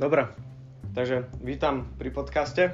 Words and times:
Dobre, 0.00 0.32
takže 0.96 1.28
vítam 1.44 1.84
pri 2.00 2.08
podcaste. 2.08 2.72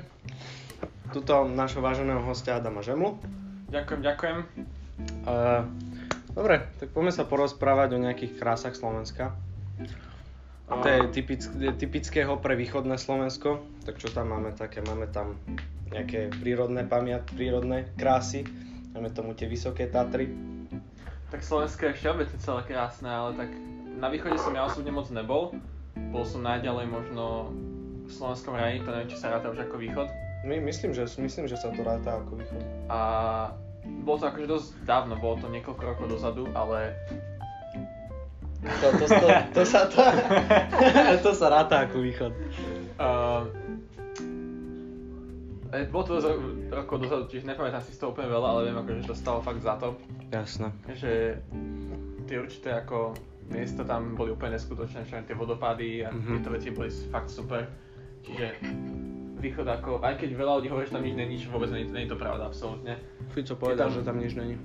Tuto 1.11 1.43
našho 1.43 1.82
váženého 1.82 2.22
hostia 2.22 2.62
Adama 2.62 2.87
Žemlu. 2.87 3.18
Ďakujem, 3.66 3.98
ďakujem. 3.98 4.37
Uh, 5.27 5.66
dobre, 6.39 6.62
tak 6.79 6.95
poďme 6.95 7.11
sa 7.11 7.27
porozprávať 7.27 7.98
o 7.98 8.02
nejakých 8.07 8.39
krásach 8.39 8.79
Slovenska. 8.79 9.34
To 10.70 10.86
je 10.86 11.11
typick, 11.11 11.43
typického 11.75 12.39
pre 12.39 12.54
východné 12.54 12.95
Slovensko. 12.95 13.58
Tak 13.82 13.98
čo 13.98 14.06
tam 14.14 14.30
máme 14.30 14.54
také? 14.54 14.86
Máme 14.86 15.11
tam 15.11 15.34
nejaké 15.90 16.30
prírodné 16.30 16.86
pamiat, 16.86 17.27
prírodné 17.34 17.90
krásy. 17.98 18.46
Máme 18.95 19.11
tomu 19.11 19.34
tie 19.34 19.50
vysoké 19.50 19.90
Tatry. 19.90 20.30
Tak 21.34 21.43
Slovensko 21.43 21.90
je 21.90 21.98
všeobecne 21.98 22.38
celé 22.38 22.62
krásne, 22.70 23.11
ale 23.11 23.34
tak 23.34 23.50
na 23.98 24.14
východe 24.14 24.38
som 24.38 24.54
ja 24.54 24.62
osobne 24.62 24.95
moc 24.95 25.11
nebol. 25.11 25.59
Bol 26.16 26.25
som 26.25 26.41
najďalej 26.41 26.88
možno 26.88 27.52
v 28.09 28.11
slovenskom 28.11 28.57
raji, 28.57 28.80
to 28.80 28.88
neviem, 28.88 29.12
či 29.12 29.20
sa 29.20 29.37
ráta 29.37 29.52
už 29.52 29.69
ako 29.69 29.77
východ. 29.77 30.09
My, 30.48 30.57
myslím, 30.65 30.97
že, 30.97 31.05
myslím, 31.20 31.45
že 31.45 31.61
sa 31.61 31.69
to 31.69 31.84
ráta 31.84 32.24
ako 32.24 32.41
východ. 32.41 32.62
A 32.88 33.01
bolo 34.01 34.16
to 34.16 34.33
akože 34.33 34.48
dosť 34.48 34.69
dávno, 34.88 35.21
bolo 35.21 35.45
to 35.45 35.52
niekoľko 35.52 35.83
rokov 35.84 36.07
dozadu, 36.09 36.48
ale 36.57 36.97
to, 38.65 38.87
to, 38.97 39.05
to, 39.12 39.29
to, 39.52 39.62
sa, 39.77 39.93
to, 39.93 40.01
to 41.29 41.30
sa 41.37 41.47
ráta 41.52 41.84
ako 41.84 42.01
východ. 42.01 42.33
Uh, 42.96 43.45
bolo 45.93 46.02
to 46.09 46.12
dosť 46.16 46.29
rokov 46.73 46.96
dozadu, 47.05 47.23
čiže 47.29 47.45
nepamätám 47.45 47.85
si 47.85 47.93
z 47.93 48.01
toho 48.01 48.16
úplne 48.16 48.33
veľa, 48.33 48.48
ale 48.57 48.60
viem 48.73 48.79
akože, 48.80 49.05
že 49.05 49.10
to 49.12 49.21
stalo 49.21 49.45
fakt 49.45 49.60
za 49.60 49.77
to. 49.77 49.93
Jasné. 50.33 50.73
Že 50.96 51.12
tie 52.24 52.37
určité 52.41 52.73
ako 52.73 53.12
miesta 53.50 53.86
tam 53.86 54.18
boli 54.18 54.34
úplne 54.34 54.59
neskutočné, 54.59 55.06
čo 55.06 55.23
tie 55.23 55.36
vodopády 55.36 56.02
a 56.02 56.10
mm-hmm. 56.10 56.32
tieto 56.38 56.50
veci 56.50 56.68
boli 56.74 56.91
fakt 57.10 57.30
super. 57.30 57.66
Čiže 58.26 58.46
východ 59.38 59.66
ako, 59.68 60.02
aj 60.02 60.18
keď 60.18 60.34
veľa 60.34 60.52
ľudí 60.59 60.68
hovorí, 60.73 60.84
že 60.88 60.96
tam 60.96 61.04
nič 61.07 61.15
není, 61.15 61.37
vôbec 61.46 61.71
nie 61.71 61.87
je 61.87 62.10
to 62.10 62.18
pravda, 62.18 62.51
absolútne. 62.51 62.98
Fico 63.30 63.54
povedal, 63.54 63.93
tam, 63.93 63.95
že 63.95 64.03
tam 64.03 64.19
nič 64.19 64.34
není. 64.34 64.59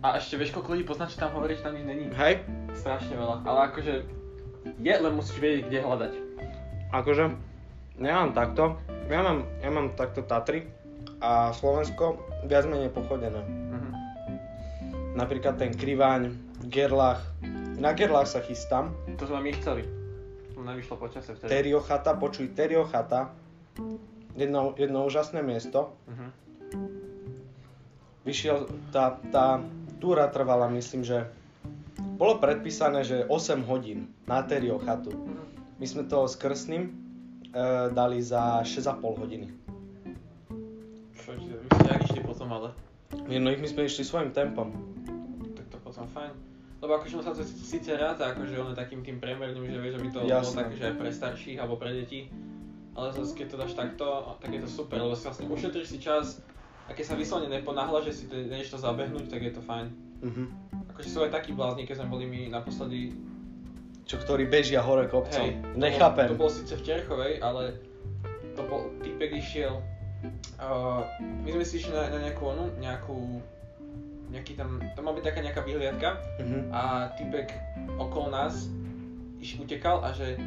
A 0.00 0.16
ešte 0.16 0.40
vieš, 0.40 0.56
koľko 0.56 0.72
ľudí 0.72 0.84
pozná, 0.88 1.04
čo 1.04 1.20
tam 1.20 1.36
hovorí, 1.36 1.60
že 1.60 1.66
tam 1.66 1.76
nič 1.76 1.84
není? 1.84 2.08
Hej. 2.16 2.40
Strašne 2.72 3.20
veľa, 3.20 3.44
ale 3.44 3.58
akože 3.68 3.94
je, 4.80 4.94
len 4.96 5.12
musíš 5.12 5.36
vedieť, 5.36 5.62
kde 5.68 5.78
hľadať. 5.84 6.12
Akože, 6.96 7.24
ja 8.00 8.14
mám 8.24 8.32
takto, 8.32 8.80
ja 9.12 9.20
mám, 9.20 9.44
ja 9.60 9.70
mám 9.70 9.92
takto 9.98 10.24
Tatry 10.24 10.64
a 11.20 11.52
Slovensko 11.52 12.16
viac 12.48 12.64
menej 12.64 12.88
pochodené. 12.96 13.44
Uh-huh. 13.44 13.92
Napríklad 15.20 15.60
ten 15.60 15.76
Kriváň, 15.76 16.32
Gerlach, 16.72 17.20
na 17.80 17.96
Gerlach 17.96 18.28
sa 18.28 18.44
chystám. 18.44 18.92
To 19.16 19.24
sme 19.24 19.40
my 19.40 19.50
chceli. 19.56 19.88
To 20.52 20.60
nevyšlo 20.60 21.00
počasie 21.00 21.32
vtedy. 21.32 21.48
Teriochata, 21.48 22.12
počuj, 22.20 22.52
Teriochata, 22.52 23.32
jedno, 24.36 24.76
jedno 24.76 25.08
úžasné 25.08 25.40
miesto. 25.40 25.96
Uh-huh. 26.04 26.28
Vyšiel, 28.28 28.68
tá, 28.92 29.16
tá 29.32 29.64
túra 29.96 30.28
trvala, 30.28 30.68
myslím, 30.76 31.08
že 31.08 31.24
bolo 32.20 32.36
predpísané, 32.36 33.00
že 33.00 33.24
8 33.24 33.64
hodín 33.64 34.12
na 34.28 34.44
Terio 34.44 34.76
chatu. 34.76 35.16
My 35.80 35.88
sme 35.88 36.04
to 36.04 36.28
s 36.28 36.36
Krsným 36.36 36.84
e, 36.84 36.90
dali 37.96 38.20
za 38.20 38.60
6,5 38.60 39.00
hodiny. 39.00 39.48
Čo, 41.16 41.32
vy 41.32 41.68
ste 41.80 41.90
išli 42.04 42.20
potom, 42.20 42.52
ale? 42.52 42.76
No 43.24 43.48
ich 43.48 43.60
my 43.64 43.68
sme 43.68 43.88
išli 43.88 44.04
svojim 44.04 44.36
tempom. 44.36 44.68
Tak 45.56 45.64
to 45.72 45.76
potom 45.80 46.04
fajn. 46.12 46.49
Lebo 46.80 46.96
akože 46.96 47.20
sa 47.20 47.36
to 47.36 47.44
síce 47.44 47.92
ráta, 47.92 48.32
akože 48.32 48.56
on 48.56 48.72
je 48.72 48.76
takým 48.80 49.04
tým 49.04 49.20
priemerným, 49.20 49.68
že 49.68 49.78
vieš, 49.80 49.94
aby 50.00 50.08
to 50.08 50.20
Jasne. 50.24 50.40
bolo 50.40 50.58
také, 50.64 50.74
že 50.80 50.84
aj 50.88 50.94
pre 50.96 51.10
starších 51.12 51.58
alebo 51.60 51.74
pre 51.76 51.92
deti. 51.92 52.32
Ale 52.96 53.12
zase 53.12 53.36
keď 53.36 53.46
to 53.52 53.56
dáš 53.60 53.72
takto, 53.76 54.06
tak 54.40 54.50
je 54.50 54.60
to 54.64 54.68
super, 54.68 54.98
lebo 54.98 55.12
si 55.12 55.28
vlastne 55.28 55.46
ušetríš 55.46 55.88
si 55.92 55.98
čas 56.00 56.40
a 56.88 56.96
keď 56.96 57.04
sa 57.06 57.14
vyslovene 57.14 57.52
neponáhľa, 57.62 58.10
že 58.10 58.12
si 58.12 58.24
niečo 58.26 58.74
zabehnúť, 58.74 59.30
tak 59.30 59.46
je 59.46 59.52
to 59.54 59.62
fajn. 59.62 59.86
Uh-huh. 60.26 60.46
Akože 60.90 61.08
sú 61.08 61.22
aj 61.22 61.30
takí 61.30 61.54
blázni, 61.54 61.86
keď 61.86 62.02
sme 62.02 62.08
boli 62.10 62.24
my 62.26 62.40
naposledy... 62.50 63.14
Čo, 64.10 64.18
ktorí 64.26 64.50
bežia 64.50 64.82
hore 64.82 65.06
kopcom. 65.06 65.38
Hej, 65.38 65.62
Nechápem. 65.78 66.34
To 66.34 66.34
bol, 66.34 66.50
to 66.50 66.50
bol 66.50 66.50
síce 66.50 66.74
v 66.74 66.82
Terchovej, 66.82 67.38
ale 67.38 67.78
to 68.58 68.66
bol, 68.66 68.90
typek 69.06 69.38
išiel... 69.38 69.78
Uh, 70.58 71.06
my 71.46 71.48
sme 71.54 71.64
si 71.64 71.78
išli 71.78 71.94
na, 71.94 72.10
na 72.10 72.18
nejakú 72.26 72.42
onu, 72.42 72.74
nejakú... 72.82 73.38
Nejaký 74.30 74.54
tam, 74.54 74.78
tam 74.94 75.02
mal 75.10 75.14
byť 75.18 75.24
taká 75.26 75.40
nejaká 75.42 75.62
vyhliadka 75.66 76.22
uh-huh. 76.38 76.62
a 76.70 76.82
typek 77.18 77.50
okolo 77.98 78.30
nás 78.30 78.70
iš 79.42 79.58
utekal 79.58 80.06
a 80.06 80.14
že 80.14 80.38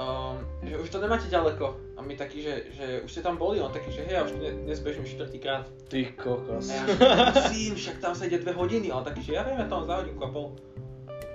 um, 0.00 0.40
že 0.64 0.74
už 0.80 0.88
to 0.88 0.98
nemáte 0.98 1.28
ďaleko. 1.28 1.76
A 1.96 2.00
my 2.00 2.16
takí, 2.16 2.40
že, 2.40 2.72
že 2.72 2.86
už 3.04 3.12
ste 3.12 3.20
tam 3.20 3.36
boli, 3.36 3.60
on 3.60 3.68
taký, 3.68 3.92
že 3.92 4.08
hej, 4.08 4.16
ja 4.16 4.24
už 4.24 4.32
ne, 4.40 4.50
dnes 4.64 4.80
bežím 4.80 5.04
štvrtýkrát. 5.04 5.68
Ty 5.92 6.00
kokos. 6.16 6.72
A 6.72 6.80
ja, 6.80 6.84
syn, 7.52 7.76
však 7.76 8.00
tam 8.00 8.16
sa 8.16 8.24
ide 8.24 8.40
dve 8.40 8.56
hodiny. 8.56 8.88
A 8.88 9.04
on 9.04 9.04
taký, 9.04 9.20
že 9.20 9.36
ja 9.36 9.44
viem, 9.44 9.60
ja 9.60 9.68
tam 9.68 9.84
za 9.84 10.00
hodinku 10.00 10.24
a 10.24 10.32
pol. 10.32 10.56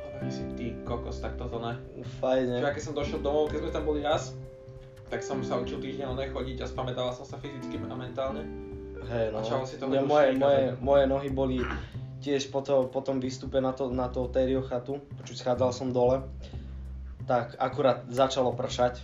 Hovorím 0.10 0.32
si, 0.34 0.42
ty 0.58 0.74
kokos, 0.82 1.22
tak 1.22 1.38
toto 1.38 1.62
ne. 1.62 1.78
Fajne. 2.18 2.58
Čiže 2.58 2.74
keď 2.74 2.84
som 2.84 2.94
došiel 2.98 3.20
domov, 3.22 3.54
keď 3.54 3.70
sme 3.70 3.72
tam 3.78 3.86
boli 3.86 4.02
raz, 4.02 4.34
tak 5.14 5.22
som 5.22 5.38
sa 5.46 5.62
učil 5.62 5.78
týždeň 5.78 6.18
nechodiť 6.18 6.66
a 6.66 6.70
spamätával 6.70 7.14
som 7.14 7.30
sa 7.30 7.38
fyzicky 7.38 7.78
a 7.78 7.94
mentálne. 7.94 8.42
Hej, 9.06 9.28
no. 9.32 9.40
A 9.42 9.66
si 9.66 9.78
to 9.78 9.90
ja, 9.94 10.02
moje, 10.02 10.34
moje, 10.38 10.76
moje 10.82 11.04
nohy 11.06 11.30
boli 11.30 11.58
tiež 12.26 12.50
po, 12.50 12.66
to, 12.66 12.90
po 12.90 13.06
tom 13.06 13.22
výstupe 13.22 13.62
na 13.62 13.72
to, 13.72 13.94
na 13.94 14.10
to 14.10 14.26
Terio 14.34 14.66
chatu, 14.66 14.98
počuť 15.22 15.36
schádzal 15.46 15.72
som 15.72 15.94
dole 15.94 16.26
tak 17.26 17.58
akurát 17.58 18.06
začalo 18.08 18.54
pršať. 18.54 19.02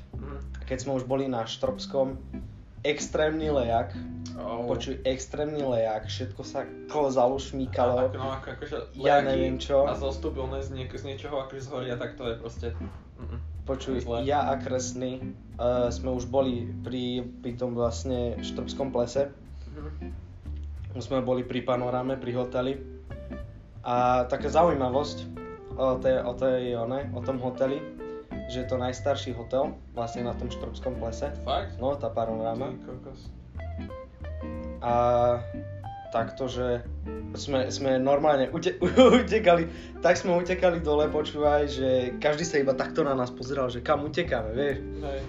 A 0.62 0.64
keď 0.70 0.78
sme 0.78 0.92
už 1.02 1.10
boli 1.10 1.26
na 1.26 1.44
Štrbskom, 1.44 2.22
extrémny 2.86 3.50
lejak, 3.50 3.94
oh. 4.38 4.66
počuj, 4.70 5.02
extrémny 5.06 5.62
lejak, 5.62 6.10
všetko 6.10 6.42
sa 6.46 6.66
klzalo, 6.90 7.38
šmíkalo, 7.38 8.10
no, 8.14 8.34
ako, 8.42 8.48
akože 8.58 8.78
ja 8.98 9.22
neviem 9.22 9.58
čo. 9.62 9.86
A 9.86 9.98
zostúpil 9.98 10.46
z, 10.62 10.70
niek- 10.74 10.94
z 10.94 11.04
niečoho 11.06 11.46
akože 11.46 11.62
zhoria, 11.62 11.98
tak 11.98 12.18
to 12.18 12.30
je 12.30 12.36
proste... 12.38 12.68
Mm-mm. 13.22 13.42
Počuj, 13.62 14.02
Zle. 14.02 14.26
ja 14.26 14.50
a 14.50 14.58
Kresný 14.58 15.22
uh, 15.62 15.94
sme 15.94 16.10
už 16.18 16.26
boli 16.34 16.66
pri, 16.82 17.22
pri 17.46 17.54
tom 17.54 17.78
vlastne 17.78 18.42
Štrbskom 18.42 18.90
plese. 18.90 19.30
Mm-hmm. 19.72 21.00
Sme 21.00 21.24
boli 21.24 21.48
pri 21.48 21.64
panoráme, 21.64 22.20
pri 22.20 22.32
hoteli. 22.36 22.74
A 23.82 24.28
taká 24.30 24.52
zaujímavosť 24.52 25.18
o, 25.80 25.98
tej, 25.98 26.16
o, 26.22 26.34
tej, 26.36 26.78
o, 26.78 26.86
ne, 26.86 27.10
o 27.16 27.22
tom 27.24 27.42
hoteli, 27.42 27.82
že 28.52 28.64
je 28.64 28.68
to 28.68 28.78
najstarší 28.78 29.34
hotel 29.34 29.74
vlastne 29.96 30.28
na 30.28 30.36
tom 30.36 30.52
Štrbskom 30.52 31.00
plese. 31.00 31.32
Fakt? 31.48 31.80
No, 31.80 31.96
tá 31.96 32.12
panoráma. 32.12 32.76
A 34.84 34.94
takto, 36.12 36.52
že 36.52 36.84
sme, 37.40 37.72
sme 37.72 37.96
normálne 37.96 38.52
ute, 38.52 38.76
utekali, 39.24 39.72
tak 40.04 40.20
sme 40.20 40.36
utekali 40.36 40.84
dole, 40.84 41.08
počúvaj, 41.08 41.72
že 41.72 41.90
každý 42.20 42.44
sa 42.44 42.60
iba 42.60 42.76
takto 42.76 43.08
na 43.08 43.16
nás 43.16 43.32
pozeral, 43.32 43.72
že 43.72 43.80
kam 43.80 44.04
utekáme, 44.04 44.52
vieš. 44.52 44.78
Hej. 45.02 45.22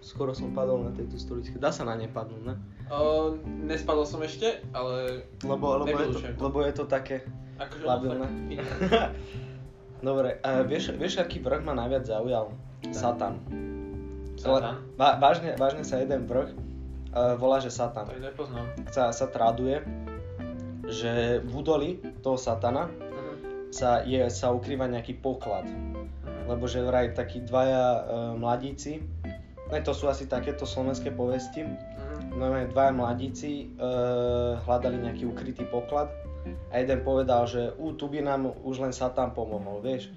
Skoro 0.00 0.32
som 0.32 0.50
padol 0.56 0.88
na 0.88 0.92
tejto 0.96 1.20
stoličke. 1.20 1.60
Dá 1.60 1.70
sa 1.70 1.84
na 1.84 1.94
ne 1.94 2.08
padnúť, 2.08 2.42
ne? 2.42 2.56
Uh, 2.90 3.38
nespadol 3.46 4.02
som 4.02 4.18
ešte, 4.26 4.66
ale 4.74 5.22
lebo, 5.46 5.78
lebo, 5.86 5.94
je 5.94 6.08
to, 6.10 6.20
lebo 6.42 6.58
je 6.66 6.72
to 6.74 6.84
také 6.90 7.22
akože 7.62 7.84
labilné. 7.86 8.26
Dobre, 10.10 10.42
a 10.42 10.66
vieš, 10.66 10.96
vieš, 10.98 11.22
aký 11.22 11.38
vrch 11.38 11.62
ma 11.62 11.76
najviac 11.76 12.08
zaujal? 12.08 12.50
Satan. 12.90 13.38
Satan? 14.34 14.82
Va, 14.98 15.20
vážne, 15.22 15.54
vážne 15.54 15.86
sa 15.86 16.02
jeden 16.02 16.26
vrch 16.26 16.50
uh, 17.14 17.36
volá, 17.38 17.62
že 17.62 17.70
Satan. 17.70 18.08
To 18.08 18.16
nepoznám. 18.16 18.66
Sa, 18.90 19.14
sa 19.14 19.26
traduje, 19.30 19.84
že 20.90 21.44
v 21.44 21.52
údoli 21.52 21.90
toho 22.24 22.34
Satana 22.40 22.90
uh-huh. 22.90 23.36
sa, 23.70 24.02
je, 24.02 24.26
sa 24.32 24.50
ukrýva 24.50 24.90
nejaký 24.90 25.18
poklad. 25.20 25.68
Uh-huh. 25.68 26.08
Lebo 26.50 26.66
že 26.66 26.82
vraj 26.82 27.14
takí 27.14 27.44
dvaja 27.44 27.84
uh, 27.84 28.00
mladíci, 28.34 29.04
ne, 29.70 29.78
to 29.84 29.94
sú 29.94 30.10
asi 30.10 30.26
takéto 30.26 30.66
slovenské 30.66 31.14
povesti, 31.14 31.62
uh-huh. 32.30 32.38
no 32.38 32.70
dvaja 32.70 32.92
mladíci 32.94 33.74
uh, 33.74 34.58
hľadali 34.62 35.02
nejaký 35.02 35.24
ukrytý 35.26 35.66
poklad 35.66 36.10
a 36.72 36.80
jeden 36.80 37.04
povedal, 37.04 37.44
že 37.44 37.76
u, 37.76 37.92
tu 37.92 38.08
by 38.08 38.24
nám 38.24 38.54
už 38.64 38.80
len 38.80 38.92
Satan 38.94 39.36
pomohol, 39.36 39.84
vieš. 39.84 40.08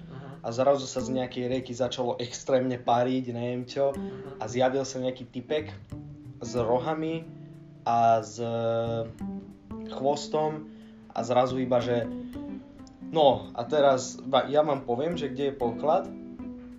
A 0.44 0.52
zrazu 0.52 0.84
sa 0.84 1.00
z 1.00 1.12
nejakej 1.16 1.48
rieky 1.48 1.72
začalo 1.72 2.20
extrémne 2.20 2.76
pariť, 2.76 3.24
neviem 3.32 3.64
čo. 3.64 3.96
A 4.40 4.44
zjavil 4.44 4.84
sa 4.84 5.00
nejaký 5.00 5.24
typek 5.32 5.72
s 6.44 6.52
rohami 6.56 7.24
a 7.88 8.20
s 8.20 8.40
chvostom 9.96 10.68
a 11.12 11.20
zrazu 11.24 11.60
iba, 11.60 11.80
že 11.80 12.08
no 13.08 13.48
a 13.56 13.64
teraz 13.64 14.20
ja 14.48 14.60
vám 14.64 14.84
poviem, 14.84 15.16
že 15.16 15.32
kde 15.32 15.52
je 15.52 15.60
poklad, 15.60 16.08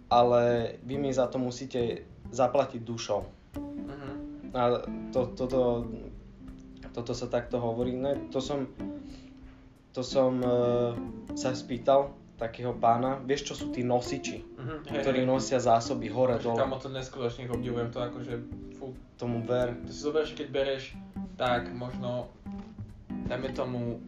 ale 0.09 0.75
vy 0.85 1.01
mi 1.01 1.09
za 1.09 1.25
to 1.29 1.41
musíte 1.41 2.05
zaplatiť 2.29 2.81
dušou. 2.85 3.34
A 4.55 4.79
to, 5.11 5.35
toto, 5.35 5.83
toto 6.95 7.11
sa 7.11 7.27
takto 7.27 7.59
hovorí. 7.59 7.91
Ne, 7.91 8.31
to 8.31 8.39
som, 8.39 8.71
to 9.91 9.99
som 9.99 10.39
uh, 10.39 10.95
sa 11.35 11.51
spýtal 11.51 12.15
takého 12.35 12.75
pána, 12.75 13.19
vieš 13.23 13.51
čo 13.51 13.53
sú 13.55 13.65
tí 13.71 13.83
nosiči, 13.83 14.43
uh-huh. 14.43 14.83
ktorí 14.91 15.23
hej. 15.23 15.27
nosia 15.27 15.59
zásoby 15.59 16.11
hore 16.11 16.35
dole. 16.39 16.59
Kamo 16.59 16.79
to 16.79 16.91
neskutočne 16.91 17.47
obdivujem, 17.47 17.91
to 17.91 17.99
akože 18.03 18.33
fú. 18.75 18.91
Tomu 19.15 19.39
ver. 19.47 19.71
To 19.87 19.91
si 19.91 20.03
zoberieš, 20.03 20.35
keď 20.35 20.47
bereš, 20.51 20.83
tak 21.39 21.71
možno, 21.71 22.27
dajme 23.31 23.55
tomu, 23.55 24.03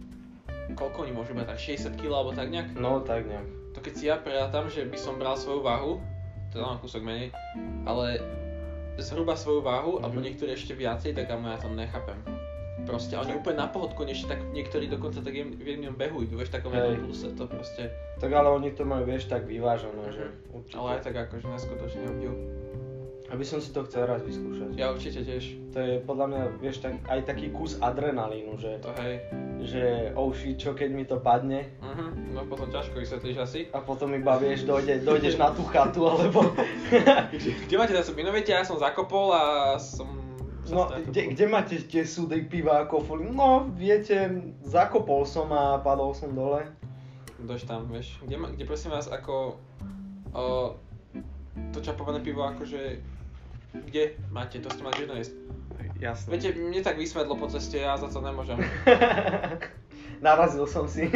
koľko 0.75 1.07
oni 1.07 1.13
môžu 1.15 1.31
brať, 1.31 1.55
tak 1.55 1.59
60 1.95 1.95
kg 1.95 2.11
alebo 2.11 2.31
tak 2.35 2.51
nejak? 2.51 2.75
No, 2.75 3.00
tak 3.00 3.23
nejak. 3.23 3.47
To 3.75 3.79
keď 3.79 3.93
si 3.95 4.03
ja 4.11 4.19
prerátam, 4.19 4.67
že 4.67 4.83
by 4.83 4.97
som 5.00 5.15
bral 5.15 5.39
svoju 5.39 5.63
váhu, 5.63 6.03
to 6.51 6.59
mám 6.59 6.83
kúsok 6.83 7.07
menej, 7.07 7.31
ale 7.88 8.19
zhruba 8.99 9.33
svoju 9.38 9.61
váhu, 9.61 9.97
mm-hmm. 9.97 10.05
alebo 10.05 10.17
niektorí 10.21 10.51
ešte 10.53 10.73
viacej, 10.73 11.13
tak 11.13 11.29
ja 11.29 11.57
to 11.61 11.69
nechápem. 11.71 12.17
Proste, 12.88 13.19
oni 13.19 13.35
úplne 13.35 13.59
na 13.59 13.67
pohodku, 13.67 14.07
ešte 14.07 14.31
tak 14.31 14.39
niektorí 14.55 14.88
dokonca 14.88 15.19
tak 15.19 15.35
v 15.35 15.65
jednom 15.65 15.97
behu 15.97 16.23
idú, 16.23 16.39
vieš, 16.39 16.55
takom 16.55 16.71
jednom 16.71 17.09
pluse, 17.09 17.27
to 17.35 17.44
proste... 17.49 17.91
Tak 18.21 18.31
ale 18.31 18.47
oni 18.47 18.71
to 18.71 18.88
majú, 18.88 19.03
vieš, 19.03 19.27
tak 19.27 19.44
vyvážené, 19.44 20.07
že 20.13 20.25
mhm. 20.29 20.55
určite. 20.55 20.77
Ale 20.79 20.88
aj 20.95 21.01
tak 21.03 21.15
akože 21.27 21.45
neskutočne 21.51 22.03
obdiv. 22.07 22.31
Aby 23.27 23.44
som 23.44 23.59
si 23.59 23.75
to 23.75 23.83
chcel 23.83 24.07
raz 24.07 24.24
vyskúšať. 24.24 24.79
Ja 24.79 24.95
určite 24.95 25.19
tiež. 25.27 25.59
To 25.75 25.79
je 25.83 25.94
podľa 26.00 26.25
mňa, 26.31 26.41
vieš, 26.63 26.79
tak, 26.79 26.95
aj 27.12 27.27
taký 27.27 27.51
kus 27.51 27.75
adrenalínu, 27.83 28.56
že... 28.56 28.79
To 28.79 28.95
hej. 29.03 29.19
Že, 29.59 29.83
oh 30.15 30.31
shit, 30.31 30.56
čo 30.56 30.71
keď 30.71 30.89
mi 30.95 31.03
to 31.03 31.19
padne? 31.19 31.68
Uh-huh. 31.83 32.15
No 32.31 32.47
potom 32.47 32.71
ťažko 32.71 33.03
vysvetlíš 33.03 33.38
asi. 33.44 33.59
A 33.75 33.83
potom 33.83 34.15
iba, 34.15 34.39
vieš, 34.39 34.63
dojde, 34.63 35.03
dojdeš 35.03 35.35
na 35.35 35.51
tú 35.51 35.68
chatu, 35.68 36.07
alebo... 36.07 36.56
Kde 37.68 37.75
máte 37.75 37.91
zásoby? 38.00 38.24
No 38.24 38.31
viete, 38.31 38.56
ja 38.56 38.63
som 38.63 38.79
zakopol 38.79 39.35
a 39.35 39.75
som 39.75 40.27
No, 40.68 40.91
kde, 40.91 41.31
kde 41.31 41.45
máte 41.47 41.79
tie 41.79 42.03
súdy 42.03 42.44
piva 42.44 42.83
a 42.83 42.88
kofoli? 42.91 43.31
No, 43.31 43.71
viete, 43.71 44.51
zakopol 44.68 45.24
som 45.24 45.47
a 45.56 45.79
padol 45.79 46.12
som 46.12 46.35
dole. 46.35 46.68
Kdož 47.39 47.63
tam, 47.63 47.88
vieš? 47.88 48.19
Kde, 48.27 48.35
kde 48.59 48.63
prosím 48.68 48.91
vás, 48.91 49.07
ako 49.07 49.56
o, 50.35 50.75
to 51.71 51.79
čapované 51.79 52.19
pivo, 52.19 52.44
akože, 52.44 53.00
kde 53.73 54.15
máte? 54.31 54.59
To 54.63 54.69
ste 54.71 54.81
mali 54.83 54.95
tiež 54.99 55.09
nájsť. 55.09 55.33
Jasne. 55.97 56.27
Viete, 56.29 56.53
mne 56.53 56.81
tak 56.85 57.01
vysvedlo 57.01 57.33
po 57.33 57.49
ceste, 57.49 57.81
ja 57.81 57.97
za 57.97 58.05
to 58.07 58.21
nemôžem. 58.21 58.61
Narazil 60.25 60.69
som 60.69 60.85
si. 60.85 61.09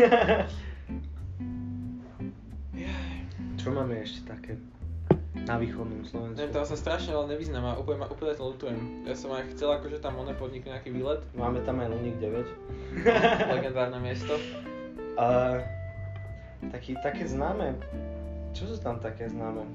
Čo 3.62 3.68
máme 3.69 4.01
ešte 4.01 4.25
také? 4.25 4.57
na 5.48 5.57
východnom 5.57 6.06
Slovensku. 6.06 6.38
Neviem, 6.38 6.53
tam 6.53 6.65
sa 6.68 6.77
strašne 6.77 7.18
veľa 7.18 7.27
nevyznám 7.33 7.65
a 7.65 7.74
úplne, 7.80 8.06
úplne 8.06 8.33
to 8.38 8.44
lutujem. 8.53 8.77
Ja 9.09 9.15
som 9.18 9.33
aj 9.33 9.56
chcel 9.56 9.74
akože 9.74 9.98
tam 10.03 10.19
one 10.21 10.38
podniknúť 10.38 10.71
nejaký 10.77 10.89
výlet. 10.94 11.21
Máme 11.33 11.65
tam 11.65 11.81
aj 11.81 11.88
Luník 11.89 12.18
9. 12.24 12.45
Legendárne 13.50 13.98
miesto. 14.06 14.38
A, 15.18 15.59
taký, 16.69 16.94
také 17.01 17.25
známe, 17.25 17.74
čo 18.53 18.69
sú 18.69 18.77
tam 18.77 19.01
také 19.01 19.27
známe? 19.31 19.65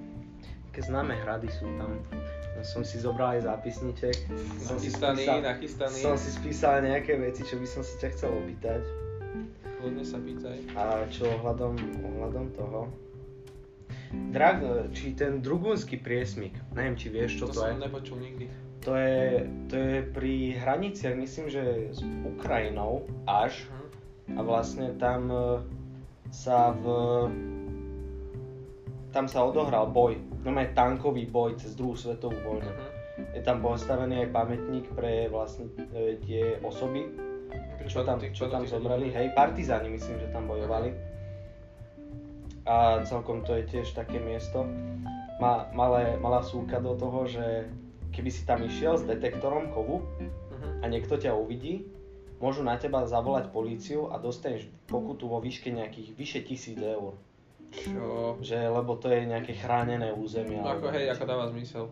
Také 0.70 0.86
známe 0.86 1.18
hrady 1.24 1.48
sú 1.50 1.66
tam. 1.80 1.98
Som 2.62 2.84
si 2.84 2.96
zobral 3.00 3.40
aj 3.40 3.48
zápisníček. 3.48 4.16
Som 4.62 4.80
nachystaný, 4.80 4.80
si 4.80 4.90
spísal, 4.92 5.38
nachystaný. 5.44 5.98
Som 6.00 6.14
si 6.16 6.30
spísal 6.32 6.74
nejaké 6.84 7.20
veci, 7.20 7.42
čo 7.44 7.60
by 7.60 7.66
som 7.68 7.82
si 7.84 7.94
ťa 8.00 8.08
chcel 8.16 8.30
opýtať. 8.32 8.82
Kľudne 9.76 10.04
sa 10.04 10.16
pýtaj. 10.16 10.56
A 10.72 11.04
čo 11.12 11.28
ohľadom, 11.28 11.76
ohľadom 12.00 12.46
toho? 12.56 12.88
Drag, 14.32 14.62
či 14.94 15.12
ten 15.12 15.42
Drugunský 15.42 15.98
priesmik, 16.00 16.54
neviem, 16.72 16.96
či 16.96 17.10
vieš, 17.10 17.42
čo 17.42 17.50
to, 17.50 17.60
to 17.60 17.60
je. 17.60 17.70
To 17.70 17.74
som 17.74 17.82
nepočul 17.82 18.16
nikdy. 18.22 18.44
To 18.86 18.92
je, 18.94 19.50
to 19.66 19.74
je 19.74 19.96
pri 20.14 20.34
hraniciach, 20.62 21.18
myslím, 21.18 21.46
že 21.50 21.90
s 21.90 22.00
Ukrajinou 22.22 23.02
až. 23.26 23.66
Uh-huh. 23.66 24.38
A 24.38 24.40
vlastne 24.46 24.94
tam 24.94 25.26
e, 25.26 25.58
sa 26.30 26.70
v... 26.70 26.86
Tam 29.16 29.24
sa 29.24 29.48
odohral 29.48 29.88
boj, 29.88 30.20
normálne 30.44 30.76
tankový 30.76 31.24
boj 31.24 31.56
cez 31.56 31.72
druhú 31.72 31.96
svetovú 31.96 32.36
vojnu. 32.36 32.68
Uh-huh. 32.68 33.24
Je 33.32 33.40
tam 33.40 33.64
postavený 33.64 34.28
aj 34.28 34.28
pamätník 34.28 34.92
pre 34.92 35.32
vlastne 35.32 35.72
e, 35.96 36.20
tie 36.20 36.60
osoby, 36.60 37.16
čo 37.88 38.04
tam, 38.04 38.20
čo 38.20 38.52
tam 38.52 38.68
zobrali. 38.68 39.08
Hej, 39.08 39.32
partizáni 39.32 39.88
myslím, 39.88 40.20
že 40.20 40.28
tam 40.36 40.44
bojovali. 40.44 40.92
A 42.68 43.00
celkom 43.08 43.40
to 43.40 43.56
je 43.56 43.64
tiež 43.64 43.96
také 43.96 44.20
miesto. 44.20 44.68
Má, 45.40 45.72
malé, 45.72 46.20
malá 46.20 46.44
súka 46.44 46.76
do 46.76 46.92
toho, 46.92 47.24
že 47.24 47.72
keby 48.12 48.28
si 48.28 48.44
tam 48.44 48.68
išiel 48.68 49.00
s 49.00 49.08
detektorom 49.08 49.72
kovu 49.72 50.04
uh-huh. 50.04 50.84
a 50.84 50.92
niekto 50.92 51.16
ťa 51.16 51.32
uvidí, 51.32 51.88
môžu 52.36 52.60
na 52.60 52.76
teba 52.76 53.08
zavolať 53.08 53.48
políciu 53.48 54.12
a 54.12 54.20
dostaneš 54.20 54.68
pokutu 54.84 55.24
vo 55.24 55.40
výške 55.40 55.72
nejakých 55.72 56.08
vyše 56.12 56.40
tisíc 56.44 56.76
eur. 56.76 57.16
Čo? 57.72 58.36
Že, 58.40 58.58
lebo 58.72 58.96
to 58.98 59.10
je 59.10 59.26
nejaké 59.26 59.52
chránené 59.56 60.12
územie. 60.12 60.58
No 60.58 60.76
ako 60.76 60.90
hej, 60.94 61.10
ako 61.12 61.24
dáva 61.26 61.44
zmysel. 61.50 61.90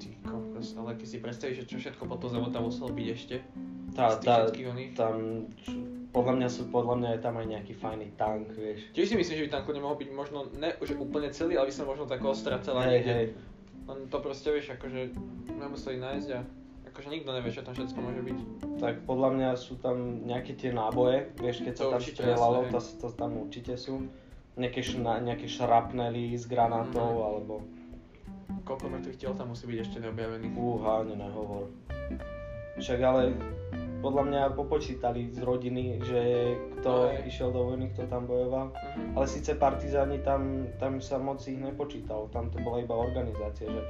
Ty 0.00 0.08
kokos, 0.24 0.76
ale 0.76 0.96
keď 0.96 1.06
si 1.06 1.18
predstavíš, 1.20 1.56
že 1.64 1.68
čo 1.68 1.76
všetko 1.78 2.02
po 2.08 2.16
to 2.16 2.30
tam 2.30 2.62
muselo 2.64 2.90
byť 2.92 3.08
ešte. 3.10 3.36
Tá, 3.90 4.14
tá, 4.22 4.46
tam, 4.94 5.14
podľa 6.14 6.34
mňa 6.38 6.48
sú, 6.50 6.70
podľa 6.70 6.94
mňa 6.98 7.10
je 7.18 7.20
tam 7.26 7.34
aj 7.38 7.46
nejaký 7.46 7.74
fajný 7.74 8.08
tank, 8.14 8.54
vieš. 8.54 8.86
Tiež 8.94 9.10
si 9.10 9.16
myslím, 9.18 9.34
že 9.34 9.44
by 9.46 9.50
tank 9.50 9.66
nemohol 9.70 9.98
byť 9.98 10.10
možno, 10.14 10.46
ne 10.58 10.70
už 10.78 10.94
úplne 10.98 11.30
celý, 11.34 11.58
ale 11.58 11.70
by 11.70 11.74
sa 11.74 11.84
možno 11.86 12.06
tak 12.06 12.22
ostra 12.22 12.62
celá 12.62 12.86
hey, 12.86 13.02
niekde. 13.02 13.14
Hey. 13.14 13.28
Len 13.90 13.98
to 14.06 14.18
proste 14.22 14.46
vieš, 14.54 14.74
akože 14.78 15.10
nemuseli 15.58 15.98
nájsť 15.98 16.28
a 16.38 16.40
akože 17.00 17.16
nikto 17.16 17.32
nevie, 17.32 17.56
čo 17.56 17.64
tam 17.64 17.72
všetko 17.72 17.96
môže 17.96 18.20
byť. 18.20 18.38
Tak 18.76 18.94
podľa 19.08 19.28
mňa 19.32 19.50
sú 19.56 19.80
tam 19.80 20.20
nejaké 20.28 20.52
tie 20.52 20.68
náboje, 20.68 21.32
vieš, 21.40 21.64
keď 21.64 21.72
to 21.72 21.80
sa 21.80 21.92
tam 21.96 22.02
strieľalo, 22.04 22.58
to, 22.68 22.80
to 23.00 23.08
tam 23.16 23.30
určite 23.40 23.72
sú. 23.80 24.04
Nejaké, 24.60 24.84
šna, 24.84 25.24
nejaké 25.24 25.48
šrapnely 25.48 26.36
z 26.36 26.44
granátov, 26.44 27.08
mm. 27.16 27.24
alebo... 27.24 27.54
Koľko 28.68 28.92
mŕtvych 28.92 29.16
tiel 29.16 29.32
tam 29.32 29.56
musí 29.56 29.64
byť 29.64 29.78
ešte 29.80 29.96
neobjavených? 30.04 30.52
Fúha, 30.52 31.00
nehovor. 31.08 31.72
Však 32.76 33.00
ale 33.00 33.32
podľa 34.00 34.22
mňa 34.26 34.42
popočítali 34.56 35.28
z 35.30 35.44
rodiny, 35.44 36.00
že 36.00 36.20
kto 36.80 37.12
no, 37.12 37.12
išiel 37.28 37.52
do 37.52 37.68
vojny, 37.68 37.92
kto 37.92 38.08
tam 38.08 38.24
bojoval. 38.24 38.72
Uh-huh. 38.72 39.16
Ale 39.20 39.26
síce 39.28 39.52
partizáni 39.54 40.24
tam, 40.24 40.68
tam 40.80 40.98
sa 41.04 41.20
moc 41.20 41.44
ich 41.44 41.60
nepočítalo, 41.60 42.32
tam 42.32 42.48
to 42.48 42.58
bola 42.64 42.80
iba 42.80 42.96
organizácia, 42.96 43.68
že 43.68 43.80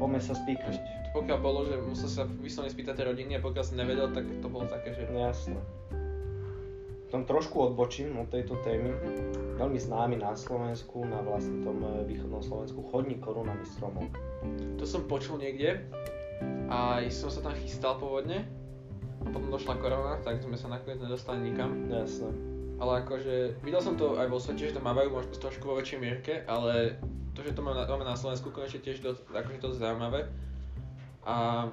poďme 0.00 0.20
sa 0.20 0.32
spíkať. 0.32 0.80
Pokiaľ 1.12 1.38
bolo, 1.40 1.68
že 1.68 1.76
musel 1.84 2.08
sa 2.08 2.22
vyslovene 2.24 2.72
spýtať 2.72 2.96
rodiny 3.04 3.36
a 3.36 3.44
pokiaľ 3.44 3.64
si 3.64 3.74
nevedel, 3.76 4.08
tak 4.12 4.24
to 4.40 4.48
bolo 4.48 4.64
také, 4.68 4.96
že... 4.96 5.04
Jasné. 5.08 5.60
Tom 7.08 7.24
trošku 7.24 7.72
odbočím 7.72 8.20
od 8.20 8.28
tejto 8.28 8.60
témy. 8.60 8.92
Veľmi 9.56 9.80
známy 9.80 10.20
na 10.20 10.36
Slovensku, 10.36 11.08
na 11.08 11.24
vlastne 11.24 11.64
tom 11.64 11.80
eh, 11.80 12.04
východnom 12.04 12.44
Slovensku, 12.44 12.84
chodník 12.92 13.24
korunami 13.24 13.64
stromov. 13.64 14.12
To 14.76 14.84
som 14.84 15.08
počul 15.08 15.40
niekde 15.40 15.88
a 16.68 17.00
som 17.08 17.32
sa 17.32 17.40
tam 17.40 17.56
chystal 17.56 17.96
pôvodne 17.96 18.57
potom 19.30 19.52
došla 19.52 19.74
korona, 19.78 20.12
tak 20.24 20.40
sme 20.42 20.56
sa 20.56 20.72
nakoniec 20.72 21.00
nedostali 21.00 21.52
nikam. 21.52 21.88
Jasné. 21.88 22.30
Ale 22.78 23.02
akože, 23.02 23.58
videl 23.66 23.82
som 23.82 23.98
to 23.98 24.22
aj 24.22 24.30
vo 24.30 24.38
svete, 24.38 24.70
že 24.70 24.76
to 24.78 24.82
mávajú 24.82 25.10
možno 25.10 25.34
trošku 25.34 25.66
vo 25.66 25.74
väčšej 25.82 25.98
mierke, 25.98 26.34
ale 26.46 26.94
to, 27.34 27.42
že 27.42 27.54
to 27.54 27.62
máme 27.62 27.74
na, 27.82 28.14
Slovensku, 28.14 28.54
konečne 28.54 28.78
tiež 28.82 29.02
dosť, 29.02 29.34
akože 29.34 29.58
dosť 29.58 29.78
zaujímavé. 29.82 30.30
A 31.26 31.66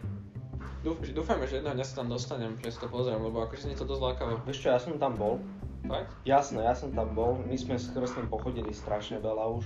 dúfajme, 0.85 1.45
že 1.45 1.61
jedného 1.61 1.77
dňa 1.77 1.85
sa 1.85 2.01
tam 2.01 2.09
dostanem, 2.09 2.57
že 2.61 2.73
si 2.73 2.79
to 2.81 2.89
pozriem, 2.89 3.21
lebo 3.21 3.45
akože 3.45 3.69
nie 3.69 3.77
to 3.77 3.85
dosť 3.85 4.01
lákavé. 4.01 4.33
Vieš 4.49 4.65
čo, 4.65 4.67
ja 4.73 4.81
som 4.81 4.97
tam 4.97 5.13
bol. 5.13 5.37
Tak? 5.85 6.09
Jasné, 6.25 6.65
ja 6.65 6.73
som 6.73 6.89
tam 6.93 7.13
bol. 7.13 7.37
My 7.45 7.53
sme 7.53 7.77
s 7.77 7.93
Krstným 7.93 8.25
pochodili 8.25 8.73
strašne 8.73 9.21
veľa 9.21 9.45
už. 9.61 9.65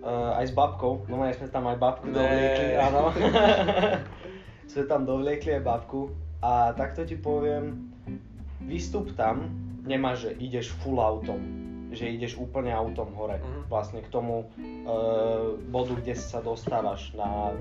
Uh, 0.00 0.32
aj 0.40 0.48
s 0.48 0.52
babkou, 0.56 1.04
no 1.12 1.20
aj 1.20 1.36
sme 1.36 1.52
tam 1.52 1.68
aj 1.68 1.76
babku 1.76 2.08
ne. 2.08 2.16
dovliekli, 2.16 2.72
áno. 2.80 3.12
sme 4.72 4.82
tam 4.88 5.04
dovliekli 5.04 5.60
aj 5.60 5.62
babku 5.68 6.08
a 6.40 6.72
takto 6.72 7.04
ti 7.04 7.20
poviem, 7.20 7.92
výstup 8.64 9.12
tam 9.16 9.52
nemáš, 9.84 10.28
že 10.28 10.30
ideš 10.40 10.72
full 10.80 11.00
autom, 11.00 11.40
že 11.92 12.08
ideš 12.08 12.40
úplne 12.40 12.72
autom 12.72 13.12
hore, 13.16 13.40
uh-huh. 13.40 13.68
vlastne 13.68 14.00
k 14.00 14.08
tomu 14.08 14.48
uh, 14.48 15.56
bodu, 15.68 15.96
kde 16.00 16.16
sa 16.16 16.40
dostávaš 16.40 17.12
na 17.12 17.52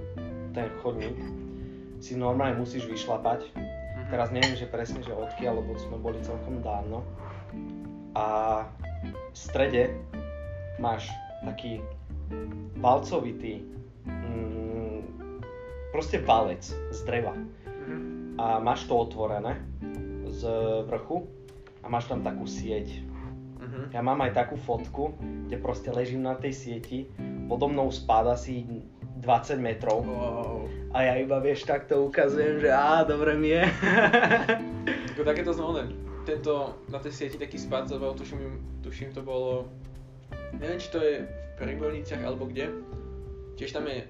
ten 0.56 0.72
chodník, 0.80 1.16
si 2.00 2.16
normálne 2.16 2.60
musíš 2.60 2.88
vyšlapať. 2.88 3.52
Uh-huh. 3.52 4.08
Teraz 4.08 4.32
neviem, 4.32 4.56
že 4.56 4.68
presne, 4.68 5.04
že 5.04 5.12
odkiaľ, 5.12 5.60
lebo 5.60 5.76
sme 5.76 6.00
boli 6.00 6.20
celkom 6.24 6.64
dávno. 6.64 7.04
A 8.16 8.64
v 9.06 9.38
strede 9.38 9.96
máš 10.80 11.12
taký 11.44 11.84
valcovitý, 12.80 13.64
mm, 14.08 15.04
proste 15.92 16.24
valec 16.24 16.64
z 16.64 17.00
dreva 17.04 17.36
a 18.40 18.64
máš 18.64 18.88
to 18.88 18.96
otvorené 18.96 19.60
z 20.32 20.48
vrchu 20.88 21.28
a 21.84 21.92
máš 21.92 22.08
tam 22.08 22.24
takú 22.24 22.48
sieť. 22.48 23.04
Uh-huh. 23.60 23.92
Ja 23.92 24.00
mám 24.00 24.24
aj 24.24 24.32
takú 24.32 24.56
fotku, 24.56 25.12
kde 25.20 25.60
proste 25.60 25.92
ležím 25.92 26.24
na 26.24 26.40
tej 26.40 26.56
sieti, 26.56 27.12
podo 27.52 27.68
mnou 27.68 27.92
spáda 27.92 28.40
si 28.40 28.64
20 29.20 29.60
metrov 29.60 30.08
wow. 30.08 30.64
a 30.96 31.04
ja 31.04 31.14
iba 31.20 31.44
vieš 31.44 31.68
takto 31.68 32.08
ukazujem, 32.08 32.64
že 32.64 32.72
á, 32.72 33.04
dobre 33.04 33.36
mi 33.36 33.52
je. 33.52 33.68
Ako 35.12 35.28
takéto 35.28 35.52
znamená 35.52 35.92
tento, 36.24 36.80
na 36.88 37.04
tej 37.04 37.12
sieti 37.12 37.36
taký 37.36 37.60
spad 37.60 37.92
zaval, 37.92 38.16
tuším, 38.16 38.64
tuším 38.80 39.12
to 39.12 39.20
bolo, 39.20 39.68
neviem 40.56 40.80
či 40.80 40.88
to 40.88 41.04
je 41.04 41.28
v 41.28 41.54
Pribojniciach 41.60 42.24
alebo 42.24 42.48
kde, 42.48 42.72
tiež 43.60 43.76
tam 43.76 43.84
je 43.92 44.08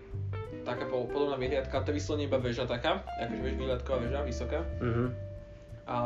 taká 0.70 0.86
podobná 0.86 1.36
vyhliadka, 1.36 1.82
to 1.82 1.90
je 1.90 1.98
vyslovene 1.98 2.30
iba 2.30 2.38
väža 2.38 2.70
taká, 2.70 3.02
akože 3.26 3.42
vieš, 3.42 3.56
vyhliadková 3.58 3.98
väža, 4.06 4.20
vysoká. 4.22 4.60
Mm-hmm. 4.78 5.08
A 5.90 5.98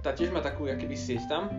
tá 0.00 0.10
tiež 0.16 0.32
má 0.32 0.40
takú, 0.40 0.64
akýby 0.64 0.96
sieť 0.96 1.28
tam, 1.28 1.52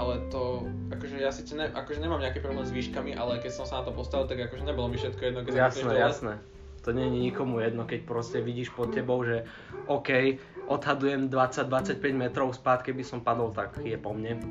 ale 0.00 0.24
to, 0.32 0.64
akože 0.88 1.20
ja 1.20 1.28
síce 1.28 1.52
ne, 1.52 1.68
akože 1.68 2.00
nemám 2.00 2.22
nejaký 2.22 2.40
problém 2.40 2.64
s 2.64 2.72
výškami, 2.72 3.12
ale 3.18 3.42
keď 3.42 3.52
som 3.52 3.64
sa 3.68 3.82
na 3.82 3.90
to 3.90 3.92
postavil, 3.92 4.24
tak 4.24 4.40
akože 4.48 4.64
nebolo 4.64 4.88
mi 4.88 4.96
všetko 4.96 5.20
jedno, 5.20 5.40
keď 5.44 5.52
Jasné, 5.68 5.92
jasné. 5.98 6.34
To 6.82 6.90
nie 6.90 7.06
je 7.06 7.30
nikomu 7.30 7.62
jedno, 7.62 7.86
keď 7.86 8.00
proste 8.02 8.42
vidíš 8.42 8.74
pod 8.74 8.90
tebou, 8.90 9.22
že 9.22 9.46
OK, 9.86 10.34
odhadujem 10.66 11.30
20-25 11.30 12.02
metrov 12.10 12.50
spát, 12.50 12.82
keby 12.82 13.06
som 13.06 13.22
padol, 13.22 13.54
tak 13.54 13.78
je 13.78 13.94
po 13.94 14.10
mne. 14.10 14.42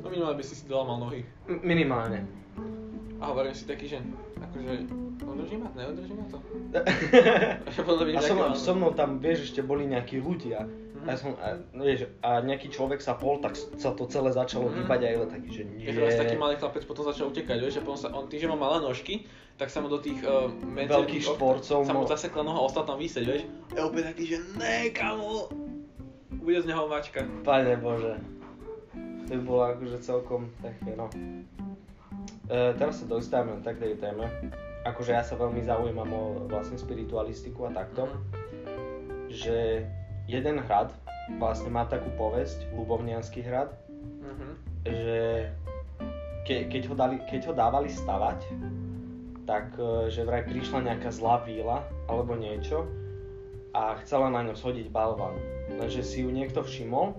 No 0.00 0.08
minimálne 0.08 0.40
by 0.40 0.44
si 0.44 0.54
si 0.56 0.64
dolamal 0.64 0.96
nohy. 1.04 1.20
M- 1.44 1.60
minimálne. 1.60 2.24
A 3.22 3.30
hovorím 3.30 3.54
si 3.54 3.64
taký, 3.64 3.86
že 3.86 3.98
akože 4.38 4.72
udrží 5.22 5.56
ma, 5.56 5.70
neudrží 5.78 6.14
ma 6.18 6.26
to? 6.28 6.38
a 8.18 8.20
som, 8.20 8.38
so 8.58 8.72
mnou 8.74 8.90
tam, 8.92 9.22
vieš, 9.22 9.52
ešte 9.52 9.62
boli 9.62 9.86
nejakí 9.86 10.18
ľudia, 10.18 10.66
a, 11.04 11.12
ja 11.12 11.16
som, 11.20 11.36
a, 11.36 11.60
vieš, 11.76 12.08
a 12.24 12.40
nejaký 12.40 12.72
človek 12.72 12.98
sa 12.98 13.14
pol, 13.14 13.38
tak 13.38 13.54
sa 13.54 13.92
to 13.92 14.08
celé 14.08 14.32
začalo 14.32 14.72
mm. 14.72 14.74
hýbať 14.82 15.00
a 15.04 15.08
je 15.12 15.16
taký, 15.28 15.50
že 15.52 15.62
nie. 15.68 15.84
Keď 15.84 15.94
vlastne 16.00 16.20
taký 16.24 16.36
malý 16.40 16.54
chlapec 16.56 16.82
potom 16.88 17.04
začal 17.04 17.28
utekať, 17.28 17.58
vieš, 17.60 17.78
a 17.78 17.82
potom 17.84 18.00
sa, 18.00 18.08
on 18.10 18.26
tým, 18.26 18.40
že 18.40 18.48
má 18.50 18.56
malé 18.56 18.80
nožky, 18.82 19.28
tak 19.54 19.70
sa 19.70 19.78
mu 19.78 19.86
do 19.86 20.02
tých 20.02 20.18
uh, 20.26 20.50
veľkých 20.74 21.22
šporcov 21.30 21.86
sa 21.86 21.94
mu 21.94 22.02
no. 22.02 22.10
zasekla 22.10 22.42
noha 22.42 22.66
tam 22.72 22.98
vysieť, 22.98 23.24
vieš. 23.24 23.42
A 23.78 23.86
opäť 23.86 24.10
taký, 24.10 24.24
že 24.34 24.38
ne, 24.58 24.90
kamo, 24.90 25.52
bude 26.42 26.58
z 26.58 26.66
neho 26.66 26.90
mačka. 26.90 27.22
Pane 27.46 27.78
Bože. 27.78 28.18
To 29.24 29.30
by 29.30 29.42
bolo 29.46 29.62
akože 29.76 29.98
celkom 30.02 30.50
také, 30.60 30.98
no. 30.98 31.06
E, 32.44 32.76
teraz 32.76 33.00
sa 33.00 33.06
dostávame 33.08 33.60
k 33.64 33.72
takej 33.72 33.92
téme. 34.00 34.28
Akože 34.84 35.16
ja 35.16 35.24
sa 35.24 35.40
veľmi 35.40 35.64
zaujímam 35.64 36.10
o 36.12 36.24
vlastne 36.48 36.76
spiritualistiku 36.76 37.68
a 37.68 37.70
takto. 37.72 38.04
Mm. 38.04 38.20
Že 39.32 39.56
jeden 40.28 40.56
hrad 40.60 40.92
vlastne 41.40 41.72
má 41.72 41.88
takú 41.88 42.12
povesť, 42.20 42.68
Lubovnianský 42.76 43.40
hrad, 43.48 43.72
mm-hmm. 44.04 44.52
že 44.84 45.18
ke, 46.44 46.68
keď, 46.68 46.82
ho 46.92 46.94
dali, 46.94 47.16
keď 47.24 47.40
ho 47.48 47.54
dávali 47.56 47.88
stavať, 47.88 48.44
tak 49.48 49.72
e, 49.80 50.12
že 50.12 50.24
vraj 50.28 50.44
prišla 50.44 50.84
nejaká 50.84 51.08
zlá 51.12 51.40
víla 51.48 51.84
alebo 52.08 52.36
niečo 52.36 52.84
a 53.72 53.96
chcela 54.04 54.28
na 54.28 54.44
ňo 54.44 54.54
shodiť 54.56 54.92
balvan. 54.92 55.36
Lenže 55.80 56.04
si 56.04 56.22
ju 56.22 56.28
niekto 56.28 56.60
všimol 56.60 57.16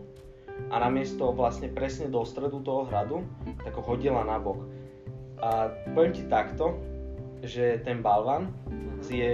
a 0.72 0.76
namiesto 0.80 1.34
vlastne 1.36 1.68
presne 1.68 2.08
do 2.08 2.24
stredu 2.24 2.62
toho 2.64 2.88
hradu, 2.88 3.26
tak 3.66 3.76
ho 3.76 3.84
hodila 3.84 4.24
na 4.24 4.40
bok. 4.40 4.64
A 5.44 5.72
poviem 5.92 6.14
ti 6.16 6.24
takto, 6.28 6.80
že 7.44 7.82
ten 7.84 8.00
balvan 8.00 8.54
mhm. 8.70 9.04
je 9.12 9.34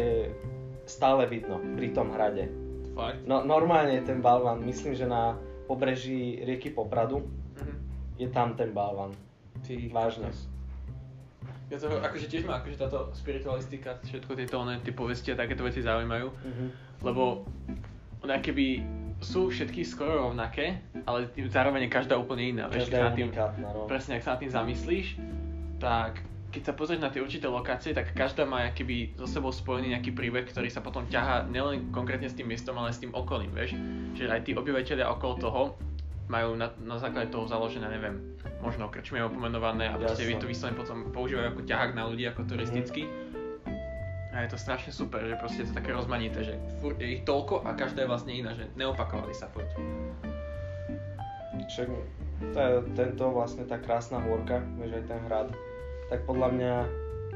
stále 0.89 1.29
vidno 1.29 1.61
pri 1.77 1.93
tom 1.93 2.11
hrade 2.11 2.61
Fakt? 2.91 3.23
No, 3.23 3.43
normálne 3.43 4.03
je 4.03 4.03
ten 4.03 4.19
balvan, 4.19 4.63
myslím, 4.67 4.93
že 4.95 5.07
na 5.07 5.39
pobreží 5.67 6.43
rieky 6.43 6.75
Popradu 6.75 7.23
mm-hmm. 7.23 7.77
je 8.19 8.27
tam 8.27 8.53
ten 8.59 8.75
balvan. 8.75 9.15
Ty, 9.63 9.77
Vážne. 9.93 10.27
Ja 11.71 11.79
to 11.79 11.87
akože 11.87 12.27
tiež 12.27 12.43
ma 12.43 12.59
akože 12.59 12.75
táto 12.75 13.15
spiritualistika, 13.15 13.95
všetko 14.03 14.35
tieto 14.35 14.59
one, 14.59 14.83
tie 14.83 14.91
povesti 14.91 15.31
a 15.31 15.39
takéto 15.39 15.63
veci 15.63 15.79
zaujímajú, 15.79 16.27
mm-hmm. 16.27 16.69
lebo 17.07 17.47
ona 18.27 18.43
keby 18.43 18.83
sú 19.23 19.47
všetky 19.47 19.87
skoro 19.87 20.27
rovnaké, 20.27 20.83
ale 21.07 21.31
tým 21.31 21.47
zároveň 21.47 21.87
je 21.87 21.91
každá 21.95 22.19
úplne 22.19 22.59
iná. 22.59 22.67
Každá 22.67 23.15
je 23.15 23.23
unikátna, 23.23 23.71
no. 23.71 23.87
Presne, 23.87 24.19
ak 24.19 24.27
sa 24.27 24.35
nad 24.35 24.43
tým 24.43 24.51
zamyslíš, 24.51 25.15
tak 25.81 26.21
keď 26.51 26.61
sa 26.67 26.73
pozrieš 26.75 26.99
na 26.99 27.09
tie 27.09 27.23
určité 27.23 27.47
lokácie, 27.47 27.95
tak 27.95 28.11
každá 28.11 28.43
má 28.43 28.67
keby 28.75 29.15
so 29.15 29.23
sebou 29.23 29.55
spojený 29.55 29.95
nejaký 29.95 30.11
príbeh, 30.11 30.45
ktorý 30.51 30.67
sa 30.67 30.83
potom 30.83 31.07
ťahá 31.07 31.47
nielen 31.47 31.89
konkrétne 31.95 32.27
s 32.27 32.35
tým 32.35 32.51
miestom, 32.51 32.75
ale 32.75 32.91
s 32.91 32.99
tým 32.99 33.15
okolím, 33.15 33.55
vieš. 33.55 33.79
Čiže 34.19 34.29
aj 34.29 34.41
tí 34.45 34.51
obyvateľia 34.53 35.07
okolo 35.15 35.33
toho 35.39 35.61
majú 36.27 36.59
na, 36.59 36.75
na 36.83 36.99
základe 36.99 37.31
toho 37.31 37.47
založené, 37.47 37.87
neviem, 37.87 38.19
možno 38.59 38.91
krčmy 38.91 39.23
pomenované 39.31 39.87
a 39.91 39.95
proste 39.95 40.27
vy 40.27 40.39
to 40.39 40.47
vyslovene 40.47 40.79
potom 40.79 41.07
používajú 41.11 41.55
ako 41.55 41.61
ťahák 41.63 41.91
na 41.95 42.03
ľudí, 42.07 42.23
ako 42.27 42.47
turisticky. 42.47 43.07
Mm. 43.07 43.31
A 44.31 44.47
je 44.47 44.55
to 44.55 44.59
strašne 44.59 44.95
super, 44.95 45.19
že 45.27 45.35
proste 45.35 45.67
je 45.67 45.67
to 45.71 45.75
také 45.75 45.91
rozmanité, 45.91 46.39
že 46.39 46.55
furt 46.79 46.95
je 47.03 47.19
ich 47.19 47.23
toľko 47.27 47.67
a 47.67 47.75
každá 47.75 48.07
je 48.07 48.11
vlastne 48.11 48.31
iná, 48.31 48.55
že 48.55 48.63
neopakovali 48.79 49.35
sa 49.35 49.51
furt. 49.51 49.67
Však 51.67 51.87
tento 52.95 53.23
vlastne 53.31 53.67
tá 53.67 53.75
krásna 53.75 54.23
hôrka, 54.23 54.63
vieš 54.79 55.03
aj 55.03 55.05
ten 55.07 55.19
hrad 55.27 55.47
tak 56.11 56.27
podľa 56.27 56.49
mňa 56.51 56.73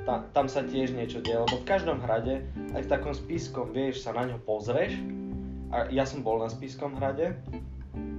ta, 0.03 0.27
tam 0.35 0.51
sa 0.51 0.67
tiež 0.67 0.91
niečo 0.91 1.23
deje, 1.23 1.39
lebo 1.39 1.63
v 1.63 1.65
každom 1.65 2.03
hrade, 2.03 2.43
aj 2.75 2.83
v 2.83 2.91
takom 2.91 3.15
spiskom, 3.15 3.71
vieš, 3.71 4.03
sa 4.03 4.11
na 4.11 4.27
ňo 4.27 4.37
pozrieš, 4.43 4.99
a 5.71 5.87
ja 5.89 6.03
som 6.03 6.21
bol 6.21 6.43
na 6.43 6.51
spiskom 6.51 6.99
hrade, 6.99 7.39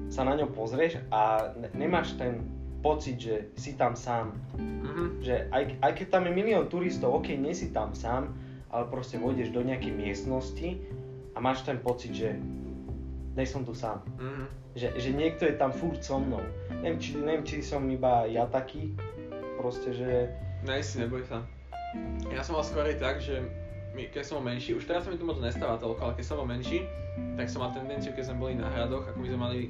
sa 0.08 0.24
na 0.24 0.34
ňo 0.34 0.48
pozrieš 0.50 0.98
a 1.12 1.52
ne, 1.60 1.68
nemáš 1.76 2.16
ten 2.16 2.40
pocit, 2.80 3.20
že 3.20 3.52
si 3.60 3.76
tam 3.76 3.92
sám. 3.94 4.32
Mm-hmm. 4.56 5.08
Že 5.22 5.34
aj, 5.52 5.62
aj 5.84 5.92
keď 5.92 6.06
tam 6.08 6.22
je 6.24 6.32
milión 6.32 6.66
turistov, 6.72 7.20
ok, 7.20 7.36
nie 7.36 7.52
si 7.52 7.70
tam 7.70 7.92
sám, 7.92 8.32
ale 8.72 8.88
proste 8.88 9.20
vojdeš 9.20 9.52
do 9.52 9.60
nejakej 9.60 9.92
miestnosti 9.92 10.68
a 11.34 11.38
máš 11.38 11.68
ten 11.68 11.78
pocit, 11.82 12.16
že 12.16 12.32
nej 13.36 13.46
som 13.46 13.62
tu 13.62 13.76
sám. 13.76 14.00
Mm-hmm. 14.16 14.46
Že, 14.76 14.88
že 15.00 15.10
niekto 15.12 15.42
je 15.48 15.54
tam 15.56 15.72
furt 15.72 16.00
so 16.00 16.16
mnou. 16.16 16.42
Neviem 16.80 16.98
či, 17.00 17.10
neviem, 17.16 17.44
či 17.44 17.64
som 17.64 17.84
iba 17.88 18.28
ja 18.28 18.44
taký, 18.48 18.92
proste, 19.56 19.90
že 19.90 20.30
Ne, 20.64 20.80
si 20.80 20.96
neboj 21.02 21.26
sa. 21.26 21.44
Ja 22.32 22.40
som 22.40 22.56
mal 22.56 22.64
skôr 22.64 22.88
aj 22.88 22.96
tak, 22.96 23.20
že 23.20 23.44
my, 23.96 24.08
keď 24.12 24.22
som 24.24 24.40
bol 24.40 24.52
menší, 24.52 24.76
už 24.76 24.84
teraz 24.84 25.04
sa 25.04 25.12
mi 25.12 25.16
to 25.16 25.24
moc 25.24 25.40
nestáva 25.40 25.80
toľko, 25.80 26.00
ale 26.00 26.14
keď 26.20 26.24
som 26.24 26.36
bol 26.36 26.48
menší, 26.48 26.84
tak 27.36 27.48
som 27.48 27.64
mal 27.64 27.72
tendenciu, 27.72 28.12
keď 28.12 28.24
sme 28.28 28.36
boli 28.36 28.54
na 28.56 28.68
hradoch, 28.68 29.08
ako 29.08 29.18
my 29.24 29.28
sme 29.28 29.40
mali 29.40 29.60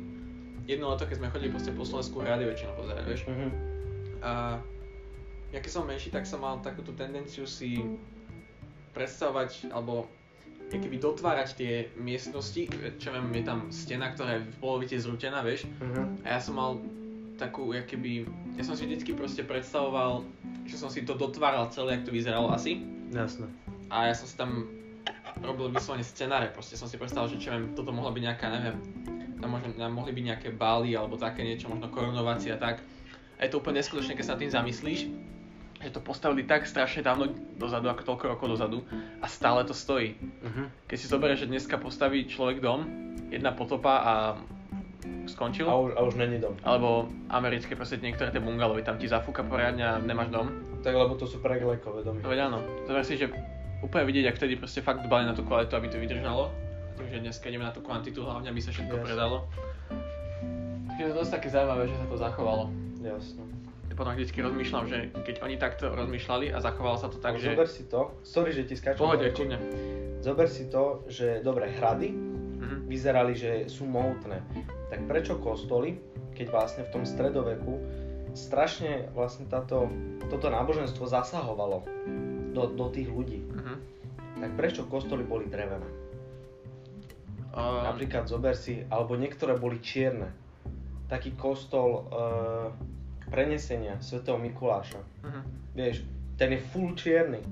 jedno 0.67 0.91
leto, 0.91 1.07
keď 1.07 1.17
sme 1.23 1.31
chodili 1.31 1.51
proste 1.55 1.71
po 1.71 1.87
Slovensku 1.87 2.19
hrady 2.19 2.43
väčšinou 2.51 2.75
pozerať, 2.75 3.05
vieš. 3.07 3.23
Uh-huh. 3.31 3.51
A 4.27 4.33
ja 5.55 5.59
keď 5.63 5.71
som 5.71 5.87
menší, 5.87 6.11
tak 6.11 6.27
som 6.27 6.43
mal 6.43 6.59
takúto 6.59 6.91
tendenciu 6.99 7.47
si 7.47 7.79
predstavovať, 8.99 9.71
alebo 9.71 10.11
keby 10.67 10.99
dotvárať 10.99 11.49
tie 11.55 11.73
miestnosti, 11.95 12.67
čo 12.99 13.09
viem, 13.15 13.31
je 13.31 13.45
tam 13.47 13.71
stena, 13.71 14.11
ktorá 14.11 14.43
je 14.43 14.51
v 14.51 14.59
polovite 14.59 14.99
zrútená, 14.99 15.47
vieš. 15.47 15.71
Uh-huh. 15.79 16.11
A 16.27 16.35
ja 16.35 16.41
som 16.43 16.59
mal 16.59 16.83
takú, 17.39 17.71
keby, 17.71 18.27
ja 18.57 18.63
som 18.65 18.73
si 18.73 18.89
vždycky 18.89 19.13
proste 19.13 19.45
predstavoval, 19.45 20.25
že 20.65 20.81
som 20.81 20.89
si 20.89 21.05
to 21.05 21.13
dotváral 21.13 21.69
celé, 21.69 22.01
jak 22.01 22.09
to 22.09 22.13
vyzeralo 22.13 22.49
asi. 22.51 22.81
Jasné. 23.13 23.47
A 23.93 24.11
ja 24.11 24.15
som 24.17 24.27
si 24.27 24.35
tam 24.35 24.67
robil 25.45 25.69
vyslovene 25.69 26.03
scenáre, 26.03 26.49
proste 26.51 26.81
som 26.81 26.89
si 26.89 26.97
predstavil, 26.97 27.37
že 27.37 27.45
čo 27.45 27.53
viem, 27.53 27.77
toto 27.77 27.93
mohla 27.93 28.11
byť 28.11 28.23
nejaká, 28.25 28.47
neviem, 28.49 28.77
tam, 29.37 29.53
možno, 29.53 29.69
tam 29.77 29.93
mohli 29.93 30.13
byť 30.17 30.25
nejaké 30.25 30.49
bály 30.57 30.97
alebo 30.97 31.21
také 31.21 31.45
niečo, 31.45 31.69
možno 31.69 31.93
korunovácia 31.93 32.57
a 32.57 32.61
tak. 32.61 32.81
A 33.37 33.45
je 33.45 33.53
to 33.53 33.61
úplne 33.61 33.85
neskutočné, 33.85 34.17
keď 34.17 34.25
sa 34.25 34.33
nad 34.35 34.41
tým 34.41 34.53
zamyslíš, 34.57 35.01
že 35.77 35.93
to 35.93 36.01
postavili 36.01 36.49
tak 36.49 36.65
strašne 36.65 37.05
dávno 37.05 37.29
dozadu, 37.61 37.93
ako 37.93 38.17
toľko 38.17 38.25
rokov 38.33 38.47
dozadu 38.57 38.81
a 39.21 39.29
stále 39.29 39.61
to 39.69 39.77
stojí. 39.77 40.17
Uh-huh. 40.17 40.73
Keď 40.89 40.97
si 40.97 41.07
zoberieš, 41.13 41.45
že 41.45 41.53
dneska 41.53 41.77
postaví 41.77 42.25
človek 42.25 42.65
dom, 42.65 42.89
jedna 43.29 43.53
potopa 43.53 43.95
a 44.01 44.13
skončil. 45.27 45.67
A 45.67 45.75
už, 45.75 45.91
a 45.99 46.01
už 46.07 46.15
není 46.17 46.39
dom. 46.39 46.55
Alebo 46.63 47.11
americké 47.29 47.75
proste 47.75 47.99
niektoré 47.99 48.31
tie 48.31 48.41
bungalovy, 48.41 48.87
tam 48.87 48.97
ti 48.97 49.11
zafúka 49.11 49.43
poriadne 49.43 49.83
a 49.83 49.99
nemáš 49.99 50.31
dom. 50.31 50.51
Tak 50.83 50.95
lebo 50.95 51.19
to 51.19 51.27
sú 51.27 51.43
preglekové 51.43 52.07
domy. 52.07 52.23
To 52.23 52.31
veď 52.31 52.41
áno. 52.51 52.63
Zober 52.87 53.03
si, 53.03 53.19
že 53.19 53.31
úplne 53.83 54.07
vidieť, 54.07 54.31
ak 54.31 54.39
vtedy 54.39 54.55
proste 54.57 54.81
fakt 54.81 55.03
dbali 55.05 55.27
na 55.27 55.35
tú 55.35 55.43
kvalitu, 55.43 55.75
aby 55.75 55.89
to 55.91 55.99
vydržalo. 55.99 56.49
Takže 56.97 57.21
dneska 57.21 57.45
ideme 57.53 57.69
na 57.69 57.75
tú 57.75 57.85
kvantitu 57.85 58.25
hlavne, 58.25 58.49
aby 58.49 58.61
sa 58.63 58.73
všetko 58.73 58.97
yes. 58.97 59.05
predalo. 59.05 59.37
Takže 60.89 61.01
je 61.03 61.09
to 61.13 61.17
dosť 61.21 61.33
také 61.37 61.49
zaujímavé, 61.53 61.83
že 61.93 61.97
sa 62.01 62.07
to 62.09 62.17
zachovalo. 62.17 62.65
Jasno. 63.05 63.43
Potom 63.97 64.13
vždycky 64.13 64.45
rozmýšľam, 64.45 64.85
že 64.93 64.99
keď 65.25 65.41
oni 65.41 65.57
takto 65.57 65.89
rozmýšľali 65.89 66.53
a 66.53 66.61
zachovalo 66.61 67.01
sa 67.01 67.09
to 67.09 67.17
tak, 67.17 67.41
že... 67.41 67.57
Zober 67.57 67.65
si 67.65 67.89
to, 67.89 68.13
sorry, 68.21 68.53
že 68.53 68.69
ti 68.69 68.77
skáčem. 68.77 69.01
Pohode, 69.01 69.25
kľudne. 69.33 69.57
Zober 70.21 70.53
si 70.53 70.69
to, 70.69 71.01
že 71.09 71.41
dobre, 71.41 71.73
hrady 71.81 72.13
mm-hmm. 72.13 72.79
vyzerali, 72.93 73.33
že 73.33 73.73
sú 73.73 73.89
mohutné 73.89 74.45
tak 74.97 75.05
prečo 75.05 75.37
kostoly, 75.37 76.01
keď 76.33 76.47
vlastne 76.49 76.83
v 76.89 76.93
tom 76.97 77.05
stredoveku 77.05 77.77
strašne 78.33 79.13
vlastne 79.13 79.45
táto, 79.45 79.93
toto 80.33 80.49
náboženstvo 80.49 81.05
zasahovalo 81.05 81.85
do, 82.57 82.65
do 82.73 82.87
tých 82.89 83.13
ľudí, 83.13 83.45
uh-huh. 83.45 83.77
tak 84.41 84.57
prečo 84.57 84.89
kostoly 84.89 85.21
boli 85.21 85.53
drevené? 85.53 85.85
Uh... 87.53 87.85
Napríklad 87.93 88.25
zober 88.25 88.57
si, 88.57 88.89
alebo 88.89 89.21
niektoré 89.21 89.61
boli 89.61 89.85
čierne. 89.85 90.33
Taký 91.13 91.37
kostol 91.37 92.09
uh, 92.09 92.73
prenesenia 93.29 94.01
svätého 94.01 94.41
Mikuláša. 94.41 95.01
Uh-huh. 95.01 95.45
Vieš, 95.77 96.09
ten 96.41 96.57
je 96.57 96.61
full 96.73 96.97
čierny. 96.97 97.45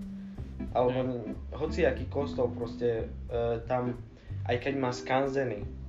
Alebo 0.72 1.28
uh-huh. 1.28 1.60
hociaký 1.60 2.08
kostol 2.08 2.48
proste 2.56 3.04
uh, 3.28 3.60
tam, 3.68 4.00
aj 4.48 4.56
keď 4.64 4.74
má 4.80 4.92
skanzeny, 4.96 5.83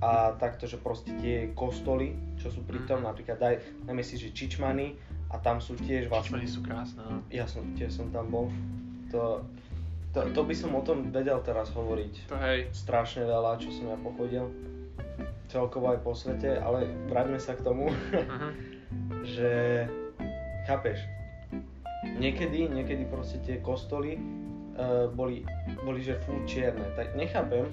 a 0.00 0.36
takto, 0.36 0.68
že 0.68 0.76
proste 0.76 1.16
tie 1.24 1.50
kostoly, 1.56 2.12
čo 2.36 2.52
sú 2.52 2.60
pri 2.68 2.84
tom, 2.84 3.00
Mhm. 3.00 3.06
napríklad 3.08 3.38
daj, 3.40 3.54
dajme 3.88 4.04
si, 4.04 4.20
že 4.20 4.28
Čičmany 4.30 4.92
a 5.32 5.40
tam 5.40 5.58
sú 5.58 5.74
tiež 5.74 6.12
vlastne... 6.12 6.36
Čičmany 6.36 6.48
sú 6.48 6.60
krásne, 6.60 7.00
no. 7.00 7.18
Ja 7.32 7.48
som, 7.48 7.64
tiež 7.72 7.96
som 7.96 8.12
tam 8.12 8.28
bol. 8.28 8.52
To, 9.10 9.40
to, 10.12 10.20
to 10.36 10.40
by 10.44 10.54
som 10.54 10.76
o 10.76 10.82
tom 10.84 11.08
vedel 11.08 11.40
teraz 11.40 11.72
hovoriť. 11.72 12.28
To 12.28 12.36
hej, 12.36 12.68
Strašne 12.76 13.24
veľa, 13.24 13.56
čo 13.56 13.72
som 13.72 13.88
ja 13.88 13.96
pochodil. 13.96 14.52
Celkovo 15.48 15.94
aj 15.94 16.02
po 16.04 16.12
svete, 16.12 16.60
ale 16.60 16.90
vráťme 17.08 17.40
sa 17.40 17.56
k 17.56 17.64
tomu, 17.64 17.88
mhm. 17.88 18.48
že 19.34 19.50
chápeš, 20.68 21.00
niekedy, 22.20 22.68
niekedy 22.68 23.08
proste 23.08 23.40
tie 23.42 23.58
kostoly 23.64 24.20
uh, 24.76 25.08
boli, 25.08 25.42
boli 25.82 26.04
že 26.04 26.20
full 26.28 26.42
čierne. 26.44 26.84
Tak 26.94 27.16
nechápem, 27.16 27.70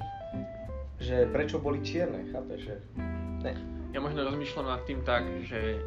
že 0.99 1.25
prečo 1.29 1.57
boli 1.57 1.81
čierne, 1.81 2.29
chápeš, 2.29 2.59
že 2.67 2.75
ne. 3.41 3.53
Ja 3.93 4.01
možno 4.01 4.25
rozmýšľam 4.25 4.67
nad 4.67 4.81
tým 4.83 5.01
tak, 5.01 5.25
že 5.45 5.77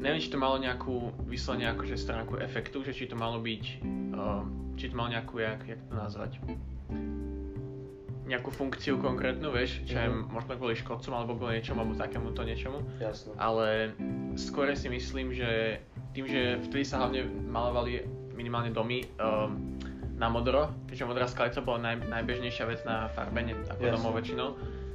neviem, 0.00 0.18
či 0.18 0.32
to 0.32 0.40
malo 0.40 0.56
nejakú 0.56 1.12
vyslovene 1.24 1.70
akože 1.70 1.94
stránku 1.94 2.40
efektu, 2.40 2.82
že 2.82 2.90
či 2.90 3.06
to 3.06 3.14
malo 3.14 3.38
byť, 3.38 3.64
uh, 4.12 4.42
či 4.74 4.88
to 4.88 4.94
malo 4.96 5.12
nejakú, 5.12 5.38
jak, 5.38 5.62
jak 5.62 5.80
to 5.86 5.94
nazvať, 5.94 6.40
nejakú 8.22 8.48
funkciu 8.48 8.96
konkrétnu, 8.96 9.50
vieš, 9.50 9.82
čo 9.84 9.98
je 9.98 10.08
Mhm. 10.08 10.30
možno 10.30 10.56
kvôli 10.56 10.78
škodcom 10.78 11.12
alebo 11.12 11.36
kvôli 11.36 11.58
niečomu 11.60 11.84
alebo 11.84 11.94
takémuto 11.94 12.40
niečomu, 12.46 12.78
Jasno. 12.96 13.34
ale 13.36 13.92
skôr 14.38 14.70
si 14.72 14.88
myslím, 14.88 15.34
že 15.34 15.82
tým, 16.14 16.24
že 16.24 16.56
vtedy 16.64 16.84
sa 16.86 17.02
hlavne 17.04 17.26
malovali 17.50 18.00
minimálne 18.32 18.72
domy 18.72 19.04
um, 19.20 19.76
na 20.16 20.28
modro, 20.28 20.70
keďže 20.86 21.04
modrá 21.08 21.26
skalica 21.26 21.60
bola 21.60 21.92
naj, 21.92 21.96
najbežnejšia 22.08 22.64
vec 22.68 22.80
na 22.84 23.08
farbenie 23.12 23.56
ako 23.66 23.82
Jasne. 23.82 23.94
domov 23.96 24.12
väčšinou, 24.18 24.48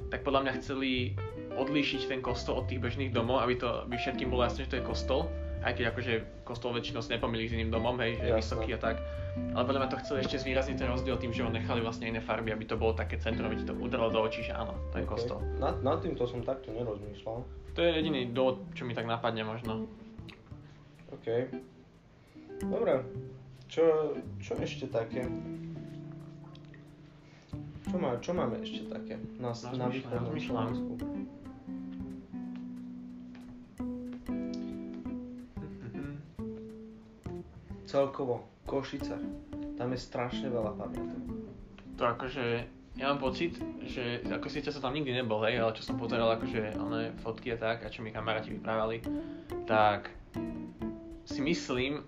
tak 0.07 0.23
podľa 0.23 0.47
mňa 0.47 0.51
chceli 0.61 1.17
odlíšiť 1.57 2.01
ten 2.07 2.21
kostol 2.21 2.63
od 2.63 2.65
tých 2.69 2.79
bežných 2.79 3.11
domov, 3.11 3.41
aby 3.41 3.57
to 3.57 3.83
aby 3.89 3.97
všetkým 3.97 4.29
bolo 4.29 4.45
jasné, 4.45 4.69
že 4.69 4.77
to 4.77 4.79
je 4.79 4.85
kostol, 4.85 5.27
aj 5.65 5.73
keď 5.73 5.85
akože 5.91 6.13
kostol 6.45 6.71
väčšinou 6.71 7.01
si 7.01 7.09
nepomýli 7.17 7.49
s 7.49 7.53
iným 7.57 7.73
domom, 7.73 7.97
hej, 7.99 8.15
že 8.21 8.29
je 8.29 8.33
vysoký 8.37 8.77
a 8.77 8.79
tak. 8.79 9.01
Ale 9.53 9.65
podľa 9.65 9.79
mňa 9.85 9.89
to 9.89 10.01
chceli 10.05 10.17
ešte 10.25 10.37
zvýrazniť 10.41 10.77
ten 10.77 10.89
rozdiel 10.89 11.17
tým, 11.17 11.33
že 11.33 11.41
ho 11.45 11.49
nechali 11.49 11.81
vlastne 11.81 12.09
iné 12.09 12.21
farby, 12.21 12.53
aby 12.53 12.65
to 12.65 12.77
bolo 12.77 12.93
také 12.93 13.17
centrum, 13.21 13.49
aby 13.49 13.61
ti 13.61 13.65
to 13.65 13.73
udrelo 13.73 14.09
do 14.09 14.21
očí, 14.21 14.45
že 14.45 14.53
áno, 14.53 14.73
to 14.93 15.01
je 15.01 15.05
Ok. 15.05 15.09
kostol. 15.13 15.41
Nad, 15.57 15.81
nad 15.81 15.97
týmto 16.01 16.25
som 16.25 16.41
takto 16.41 16.73
nerozmýšľal. 16.73 17.37
To 17.73 17.79
je 17.81 17.89
jediný 18.01 18.33
dôvod, 18.33 18.65
čo 18.73 18.85
mi 18.85 18.97
tak 18.97 19.05
napadne 19.05 19.45
možno. 19.45 19.85
OK. 21.13 21.27
Dobre. 22.65 23.05
Čo, 23.67 24.15
čo 24.39 24.55
ešte 24.63 24.87
také? 24.87 25.27
Čo, 27.87 27.95
má, 27.99 28.15
čo 28.23 28.31
máme 28.31 28.63
ešte 28.63 28.87
také 28.87 29.19
na, 29.39 29.51
na 29.75 29.87
východnom. 29.91 30.31
Slovensku? 30.39 30.91
Celkovo, 37.87 38.47
Košice. 38.67 39.15
Tam 39.79 39.89
je 39.91 39.99
strašne 39.99 40.51
veľa 40.51 40.75
pamiatok. 40.75 41.23
To 41.95 42.03
akože, 42.03 42.45
ja 42.99 43.05
mám 43.11 43.19
pocit, 43.23 43.55
že 43.87 44.23
ako 44.27 44.47
síce 44.51 44.71
som 44.71 44.83
tam 44.83 44.95
nikdy 44.95 45.15
nebol, 45.15 45.39
hej, 45.47 45.63
ale 45.63 45.71
čo 45.75 45.87
som 45.87 45.95
pozeral 45.95 46.27
akože 46.35 46.75
oné 46.75 47.15
fotky 47.23 47.55
a 47.55 47.57
tak, 47.57 47.83
a 47.83 47.91
čo 47.91 48.03
mi 48.03 48.11
kamaráti 48.11 48.55
vyprávali, 48.55 48.99
tak 49.63 50.11
si 51.23 51.39
myslím, 51.39 52.03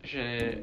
že 0.00 0.56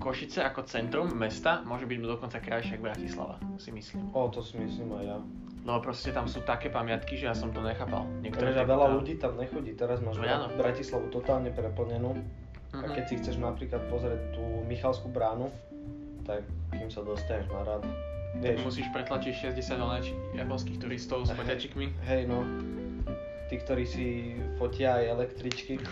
Košice 0.00 0.40
ako 0.40 0.64
centrum 0.64 1.12
mesta 1.12 1.60
môže 1.62 1.84
byť 1.84 1.98
dokonca 2.00 2.38
krajšie 2.38 2.74
ako 2.74 2.82
Bratislava, 2.82 3.36
si 3.56 3.68
myslím. 3.70 4.08
O, 4.10 4.26
to 4.26 4.40
si 4.40 4.56
myslím 4.56 4.90
aj 4.94 5.04
ja. 5.06 5.18
Lebo 5.60 5.78
proste 5.82 6.08
tam 6.08 6.24
sú 6.24 6.40
také 6.40 6.66
pamiatky, 6.68 7.14
že 7.14 7.28
ja 7.28 7.36
som 7.36 7.52
to 7.52 7.60
nechápal. 7.60 8.08
Niektoré 8.18 8.56
tie- 8.56 8.64
veľa 8.64 8.86
tá- 8.86 8.94
ľudí 8.96 9.14
tam 9.14 9.36
nechodí. 9.36 9.72
Teraz 9.74 10.00
máš 10.00 10.16
No 10.16 10.24
áno. 10.24 10.48
Bratislavu 10.50 11.06
totálne 11.08 11.50
preplnenú. 11.50 12.16
A 12.72 12.80
Mhm. 12.80 12.92
keď 12.92 13.04
si 13.04 13.14
chceš 13.18 13.36
napríklad 13.36 13.82
pozrieť 13.86 14.32
tú 14.32 14.40
Michalskú 14.64 15.10
bránu, 15.10 15.52
tak 16.22 16.42
kým 16.70 16.88
sa 16.88 17.02
dostaneš 17.02 17.50
na 17.50 17.60
rad, 17.60 17.82
Tak 18.32 18.40
vieš, 18.56 18.62
musíš 18.62 18.86
pretlačiť 18.88 19.34
60 19.34 19.76
oneč 19.76 20.06
japonských 20.32 20.78
turistov 20.78 21.22
s 21.22 21.34
foťačikmi. 21.36 21.86
hej 22.00 22.24
no, 22.24 22.40
tí, 23.50 23.58
ktorí 23.58 23.82
si 23.82 24.06
fotia 24.54 25.02
aj 25.02 25.04
električky, 25.10 25.82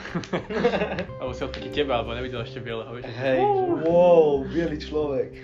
Alebo 1.19 1.35
si 1.35 1.43
odfotiť 1.43 1.73
teba, 1.75 1.99
alebo 1.99 2.15
nevidel 2.15 2.47
ešte 2.47 2.63
bieleho, 2.63 2.95
vieš. 2.95 3.11
hej, 3.19 3.43
wow, 3.83 4.47
biely 4.47 4.79
človek. 4.79 5.35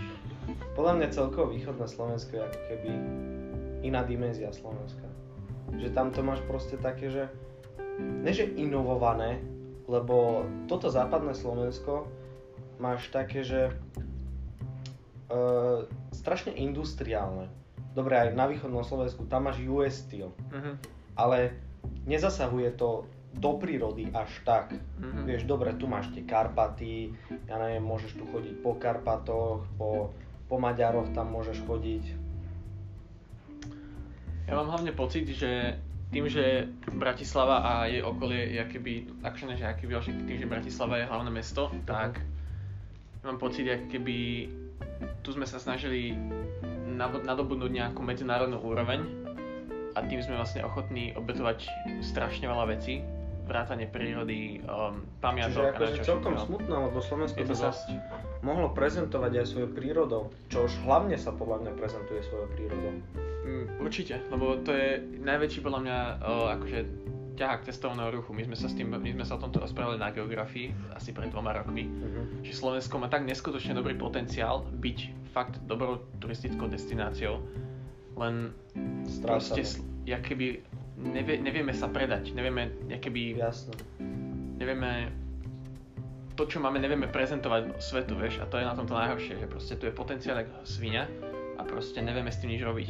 Podľa 0.78 0.92
mňa 0.94 1.08
celkovo 1.10 1.50
východné 1.50 1.90
Slovensko 1.90 2.38
je 2.38 2.42
ako 2.46 2.60
keby 2.70 2.90
iná 3.82 4.06
dimenzia 4.06 4.54
Slovenska. 4.54 5.02
Že 5.74 5.90
tam 5.90 6.14
to 6.14 6.22
máš 6.22 6.38
proste 6.46 6.78
také, 6.78 7.10
že 7.10 7.26
ne 7.98 8.30
že 8.30 8.46
inovované, 8.54 9.42
lebo 9.90 10.46
toto 10.70 10.86
západné 10.86 11.34
Slovensko 11.34 12.06
máš 12.78 13.10
také, 13.10 13.42
že 13.42 13.74
uh, 15.28 15.82
strašne 16.14 16.54
industriálne. 16.54 17.50
Dobre, 17.90 18.14
aj 18.14 18.38
na 18.38 18.46
východnom 18.46 18.86
Slovensku, 18.86 19.26
tam 19.26 19.50
máš 19.50 19.58
US 19.66 20.06
styl, 20.06 20.30
Mhm. 20.54 20.99
Ale 21.16 21.56
nezasahuje 22.06 22.76
to 22.76 23.06
do 23.30 23.56
prírody 23.62 24.10
až 24.10 24.30
tak. 24.42 24.74
Mhm. 24.98 25.26
Vieš, 25.26 25.42
dobre, 25.46 25.70
tu 25.78 25.86
máš 25.86 26.10
tie 26.10 26.26
Karpaty, 26.26 27.14
ja 27.46 27.56
neviem, 27.62 27.82
môžeš 27.82 28.18
tu 28.18 28.24
chodiť 28.26 28.54
po 28.62 28.74
Karpatoch, 28.74 29.62
po, 29.78 30.10
po 30.50 30.56
Maďaroch 30.58 31.14
tam 31.14 31.30
môžeš 31.30 31.62
chodiť. 31.62 32.04
Ja 34.50 34.58
mám 34.58 34.74
hlavne 34.74 34.90
pocit, 34.90 35.30
že 35.30 35.78
tým, 36.10 36.26
že 36.26 36.66
Bratislava 36.90 37.62
a 37.62 37.86
jej 37.86 38.02
okolie 38.02 38.58
je 38.58 38.62
keby, 38.66 38.92
akože 39.22 39.46
ne, 39.46 39.54
že 39.54 39.70
že 39.78 40.10
tým, 40.26 40.38
že 40.42 40.50
Bratislava 40.50 40.98
je 40.98 41.06
hlavné 41.06 41.30
mesto, 41.30 41.70
tak 41.86 42.18
mám 43.22 43.38
pocit, 43.38 43.62
jak 43.62 43.86
keby 43.86 44.50
tu 45.22 45.30
sme 45.30 45.46
sa 45.46 45.62
snažili 45.62 46.18
nadobudnúť 46.98 47.70
nejakú 47.70 48.02
medzinárodnú 48.02 48.58
úroveň 48.58 49.06
a 49.90 50.02
tým 50.02 50.20
sme 50.20 50.34
vlastne 50.34 50.60
ochotní 50.60 51.12
obetovať 51.12 51.66
strašne 52.00 52.44
veľa 52.44 52.66
vecí, 52.68 53.02
vrátane 53.42 53.84
prírody, 53.84 54.62
um, 54.62 55.02
Čiže 55.02 55.18
pamiatok 55.18 55.64
a 55.64 55.70
akože 55.74 55.94
celkom 56.00 56.32
všetko. 56.32 56.46
smutné, 56.46 56.74
lebo 56.80 56.98
Slovensko 57.00 57.38
by 57.40 57.46
sa 57.50 57.68
dosť. 57.68 57.86
mohlo 58.40 58.68
prezentovať 58.70 59.32
aj 59.34 59.46
svojou 59.48 59.70
prírodou, 59.70 60.22
čo 60.46 60.64
už 60.64 60.78
hlavne 60.80 61.14
sa 61.14 61.30
podľa 61.30 61.56
mňa 61.60 61.72
prezentuje 61.74 62.22
svojou 62.22 62.46
prírodou. 62.48 62.92
Mm, 63.42 63.66
určite, 63.80 64.22
lebo 64.28 64.54
to 64.56 64.70
je 64.70 64.88
najväčší 65.18 65.60
podľa 65.60 65.80
mňa 65.80 65.96
o, 66.20 66.32
akože 66.52 66.78
ťahák 67.32 67.64
cestovného 67.64 68.10
ruchu. 68.12 68.30
My 68.30 68.44
sme 68.44 68.54
sa 68.54 68.68
s 68.68 68.76
tým, 68.76 68.86
my 68.88 69.10
sme 69.10 69.24
sa 69.24 69.34
o 69.34 69.40
tomto 69.40 69.58
rozprávali 69.58 69.96
na 69.96 70.08
geografii 70.08 70.70
asi 70.92 71.10
pred 71.10 71.26
dvoma 71.26 71.50
rokmi, 71.52 71.82
Mhm. 71.82 72.44
že 72.44 72.52
Slovensko 72.52 72.96
má 72.96 73.08
tak 73.08 73.24
neskutočne 73.24 73.72
dobrý 73.72 73.96
potenciál 73.96 74.62
byť 74.70 74.98
fakt 75.28 75.58
dobrou 75.64 75.98
turistickou 76.18 76.68
destináciou, 76.68 77.40
len 78.18 78.50
proste, 79.28 79.62
Strácané. 79.62 79.64
sl- 79.64 79.86
jak 80.06 80.22
keby 80.26 80.46
nevie, 81.00 81.36
nevieme 81.40 81.72
sa 81.72 81.88
predať, 81.88 82.32
nevieme, 82.36 82.70
jak 82.88 83.00
keby, 83.00 83.38
Jasné. 83.38 83.74
nevieme 84.60 85.12
to, 86.36 86.48
čo 86.48 86.60
máme, 86.60 86.80
nevieme 86.80 87.08
prezentovať 87.08 87.80
svetu, 87.80 88.16
vieš, 88.16 88.40
a 88.40 88.48
to 88.48 88.56
je 88.56 88.64
na 88.64 88.72
tomto 88.72 88.96
najhoršie, 88.96 89.36
že 89.40 89.46
proste 89.48 89.74
tu 89.76 89.84
je 89.84 89.92
potenciál 89.92 90.40
ako 90.40 90.64
svinia 90.64 91.04
a 91.60 91.64
proste 91.68 92.00
nevieme 92.00 92.32
s 92.32 92.40
tým 92.40 92.56
nič 92.56 92.64
robiť. 92.64 92.88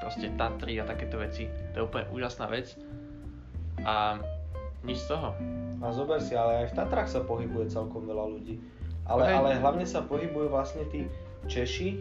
Proste 0.00 0.32
Tatry 0.34 0.80
a 0.80 0.88
takéto 0.88 1.20
veci, 1.20 1.46
to 1.72 1.74
je 1.78 1.84
úplne 1.84 2.08
úžasná 2.10 2.48
vec 2.48 2.74
a 3.84 4.18
nič 4.82 5.04
z 5.04 5.14
toho. 5.14 5.36
A 5.84 5.92
zober 5.94 6.18
si, 6.18 6.34
ale 6.34 6.66
aj 6.66 6.72
v 6.72 6.76
Tatrách 6.80 7.10
sa 7.10 7.20
pohybuje 7.22 7.70
celkom 7.70 8.08
veľa 8.08 8.24
ľudí. 8.38 8.58
Ale, 9.06 9.26
Hej. 9.26 9.34
ale 9.34 9.48
hlavne 9.58 9.86
sa 9.86 10.02
pohybujú 10.02 10.48
vlastne 10.50 10.86
tí 10.90 11.06
Češi 11.50 11.98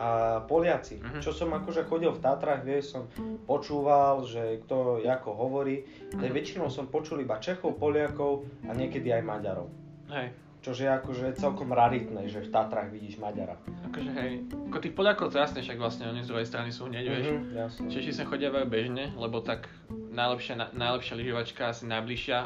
a 0.00 0.08
Poliaci. 0.40 0.96
Mhm. 0.96 1.20
Čo 1.20 1.30
som 1.30 1.52
akože 1.52 1.84
chodil 1.84 2.08
v 2.08 2.18
Tatrách, 2.18 2.64
vieš, 2.64 2.96
som 2.96 3.04
počúval, 3.44 4.24
že 4.24 4.64
kto 4.64 4.98
ako 4.98 5.30
hovorí, 5.30 5.84
ale 6.10 6.26
Mhm. 6.26 6.34
väčšinou 6.34 6.66
som 6.66 6.88
počul 6.88 7.20
iba 7.20 7.36
Čechov, 7.36 7.76
Poliakov 7.76 8.48
a 8.64 8.72
niekedy 8.72 9.12
aj 9.12 9.20
Maďarov. 9.22 9.68
Hej, 10.08 10.32
Čože 10.60 10.84
je 10.84 10.92
akože 10.94 11.26
celkom 11.34 11.68
raritné, 11.70 12.28
že 12.28 12.40
v 12.40 12.48
Tatrách 12.48 12.88
vidíš 12.88 13.16
Maďara. 13.16 13.56
akože 13.82 14.10
hej, 14.10 14.32
ako 14.66 14.78
tých 14.78 14.92
Poliakov 14.92 15.28
to 15.28 15.38
jasne, 15.38 15.60
však 15.60 15.76
vlastne 15.76 16.04
oni 16.06 16.20
z 16.20 16.28
druhej 16.28 16.44
strany 16.44 16.68
sú 16.68 16.84
hneď, 16.84 17.04
vieš. 17.06 17.26
Mhm, 17.26 17.44
jasne. 17.54 17.86
Češi 17.88 18.12
sa 18.12 18.24
chodiavajú 18.24 18.66
bežne, 18.66 19.12
lebo 19.14 19.40
tak 19.40 19.68
najlepšia, 19.90 20.54
na, 20.54 20.66
najlepšia 20.70 21.14
lyžovačka, 21.14 21.62
asi 21.66 21.84
najbližšia, 21.86 22.38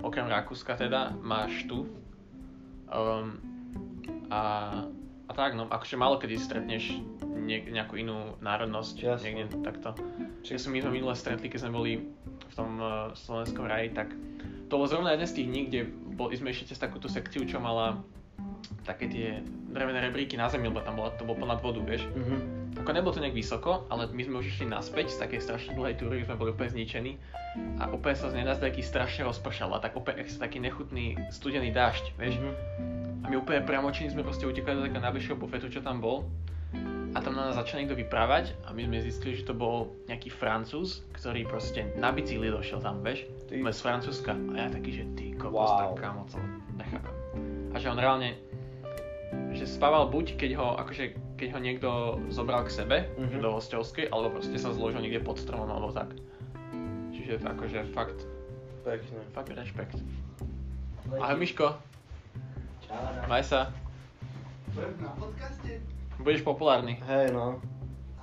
okrem 0.00 0.26
Rakúska 0.26 0.76
teda, 0.76 1.12
máš 1.14 1.64
tu. 1.64 1.88
Um, 2.86 3.40
a 4.28 4.40
tak, 5.36 5.52
no, 5.52 5.68
akože 5.68 5.94
malo 5.94 6.16
kedy 6.16 6.34
stretneš 6.34 6.96
niek- 7.36 7.68
nejakú 7.68 7.94
inú 7.94 8.34
národnosť, 8.40 8.94
Jasné. 8.96 9.24
niekde 9.28 9.60
takto. 9.60 9.92
Či- 10.40 10.56
Čiže 10.56 10.66
sme 10.66 10.72
my 10.72 10.80
sme 10.80 10.92
minule 10.94 11.14
stretli, 11.14 11.46
keď 11.46 11.60
sme 11.60 11.72
boli 11.72 11.92
v 12.24 12.54
tom 12.54 12.78
uh, 12.78 12.88
slovenskom 13.12 13.62
raji, 13.62 13.92
tak 13.92 14.10
to 14.66 14.74
bol 14.74 14.88
zrovna 14.88 15.12
jeden 15.12 15.28
z 15.28 15.36
tých 15.36 15.46
dní, 15.46 15.60
kde 15.66 15.80
bol, 16.16 16.32
sme 16.32 16.50
išli 16.50 16.66
cez 16.66 16.80
takúto 16.80 17.06
sekciu, 17.06 17.44
čo 17.44 17.60
mala 17.60 18.00
také 18.82 19.06
tie 19.06 19.44
drevené 19.68 20.00
rebríky 20.00 20.34
na 20.34 20.48
zemi, 20.48 20.66
lebo 20.66 20.80
tam 20.80 20.96
bola, 20.96 21.12
to 21.12 21.22
bol 21.22 21.36
ponad 21.36 21.60
vodu, 21.60 21.78
vieš. 21.78 22.08
Mhm. 22.08 22.65
Ako 22.76 22.90
nebolo 22.92 23.12
to 23.16 23.24
nejak 23.24 23.36
vysoko, 23.36 23.88
ale 23.88 24.08
my 24.12 24.22
sme 24.22 24.36
už 24.44 24.46
išli 24.52 24.66
naspäť 24.68 25.16
z 25.16 25.20
takej 25.24 25.40
strašne 25.40 25.72
dlhej 25.72 25.96
túry, 25.96 26.24
sme 26.28 26.36
boli 26.36 26.52
úplne 26.52 26.76
zničení 26.76 27.16
a 27.80 27.88
úplne 27.88 28.16
sa 28.16 28.28
z 28.28 28.44
nenazdajky 28.44 28.84
strašne 28.84 29.24
rozpršal 29.24 29.72
a 29.72 29.80
tak 29.80 29.96
úplne 29.96 30.22
taký 30.28 30.60
nechutný 30.60 31.16
studený 31.32 31.72
dážď, 31.72 32.04
vieš. 32.20 32.36
Mm-hmm. 32.36 33.24
A 33.24 33.26
my 33.32 33.34
úplne 33.40 33.64
premočení 33.64 34.12
sme 34.12 34.22
proste 34.22 34.44
utekali 34.44 34.76
do 34.76 34.84
takého 34.86 35.02
najbližšieho 35.02 35.40
bufetu, 35.40 35.72
čo 35.72 35.80
tam 35.80 36.04
bol 36.04 36.28
a 37.16 37.18
tam 37.24 37.32
na 37.32 37.48
nás 37.48 37.56
začal 37.56 37.80
niekto 37.80 37.96
vyprávať 37.96 38.52
a 38.68 38.76
my 38.76 38.84
sme 38.84 39.00
zistili, 39.00 39.40
že 39.40 39.48
to 39.48 39.56
bol 39.56 39.88
nejaký 40.04 40.28
Francúz, 40.28 41.00
ktorý 41.16 41.48
proste 41.48 41.88
na 41.96 42.12
bicykli 42.12 42.52
došiel 42.52 42.84
tam, 42.84 43.00
vieš, 43.00 43.24
ty... 43.48 43.56
z 43.56 43.80
Francúzska 43.80 44.36
a 44.52 44.54
ja 44.54 44.68
taký, 44.68 45.00
že 45.00 45.04
ty 45.16 45.32
kokos, 45.32 45.64
wow. 45.64 45.96
tak 45.96 46.04
kámo, 46.04 46.28
to 46.28 46.36
nechápem. 46.76 47.14
A 47.72 47.80
že 47.80 47.88
on 47.88 47.96
reálne, 47.96 48.36
že 49.56 49.64
spával 49.64 50.12
buď 50.12 50.36
keď 50.36 50.50
ho, 50.60 50.76
akože 50.76 51.16
keď 51.36 51.48
ho 51.52 51.60
niekto 51.60 51.90
zobral 52.32 52.64
k 52.64 52.72
sebe 52.72 52.96
mm-hmm. 53.12 53.44
do 53.44 53.52
hostovskej, 53.52 54.08
alebo 54.08 54.40
proste 54.40 54.56
sa 54.56 54.72
zložil 54.72 55.04
niekde 55.04 55.20
pod 55.20 55.36
stromom 55.36 55.68
alebo 55.68 55.92
tak. 55.92 56.16
Čiže 57.12 57.44
akože 57.44 57.92
fakt, 57.92 58.24
Pekne. 58.82 59.20
fakt 59.36 59.52
rešpekt. 59.52 60.00
Ahoj 61.20 61.38
Miško. 61.38 61.76
Čau. 62.88 63.04
Maj 63.28 63.44
sa. 63.44 63.70
Budem 64.72 64.96
na 64.98 65.12
podcaste? 65.14 65.78
Budeš 66.18 66.42
populárny. 66.42 66.98
Hej 67.04 67.36
no. 67.36 67.60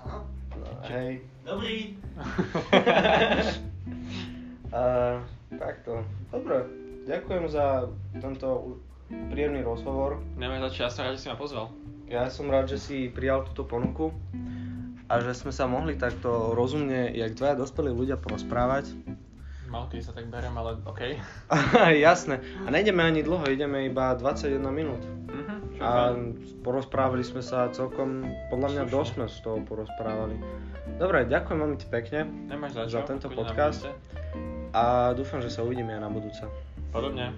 Áno. 0.01 0.25
no 0.57 0.67
hej. 0.89 1.21
Dobrý. 1.45 1.93
uh, 4.73 5.21
takto. 5.53 6.01
Dobre. 6.33 6.65
Ďakujem 7.03 7.45
za 7.51 7.91
tento 8.17 8.79
príjemný 9.29 9.61
rozhovor. 9.61 10.23
Nemáš 10.39 10.59
za 10.59 10.69
čo, 10.71 10.79
ja 10.87 10.89
som 10.89 11.03
rád, 11.05 11.19
že 11.19 11.27
si 11.27 11.29
ma 11.29 11.37
pozval. 11.37 11.69
Ja 12.07 12.27
som 12.29 12.51
rád, 12.51 12.69
že 12.69 12.77
si 12.77 12.97
prijal 13.09 13.47
túto 13.47 13.63
ponuku 13.63 14.11
a 15.07 15.19
že 15.21 15.33
sme 15.35 15.51
sa 15.53 15.69
mohli 15.69 15.95
takto 15.95 16.57
rozumne, 16.57 17.11
jak 17.13 17.37
dvaja 17.37 17.55
dospelí 17.59 17.91
ľudia 17.91 18.19
porozprávať. 18.19 18.91
Mal 19.73 19.89
keď 19.89 20.05
sa 20.05 20.13
tak 20.13 20.29
berem, 20.29 20.53
ale 20.53 20.77
OK. 20.85 21.17
Jasné. 22.05 22.45
A 22.65 22.67
nejdeme 22.69 23.01
ani 23.01 23.25
dlho, 23.25 23.41
ideme 23.49 23.89
iba 23.89 24.13
21 24.13 24.61
minút. 24.69 25.01
Uh-huh, 25.01 25.81
a 25.81 26.13
porozprávali 26.61 27.25
sme 27.25 27.41
sa 27.41 27.73
celkom, 27.73 28.21
podľa 28.53 28.69
mňa 28.69 28.83
dosť 28.93 29.09
sme 29.17 29.25
z 29.25 29.37
toho 29.41 29.57
porozprávali. 29.65 30.37
Dobre, 31.01 31.25
ďakujem 31.25 31.57
veľmi 31.57 31.77
pekne 31.89 32.19
Nemáš 32.53 32.77
za, 32.77 32.83
čo, 32.85 33.01
za 33.01 33.01
tento 33.09 33.27
podcast. 33.33 33.89
A 34.77 35.13
dúfam, 35.17 35.41
že 35.41 35.49
sa 35.49 35.65
uvidíme 35.65 35.97
aj 35.97 36.01
na 36.05 36.09
budúce. 36.09 36.45
Podobne. 36.93 37.33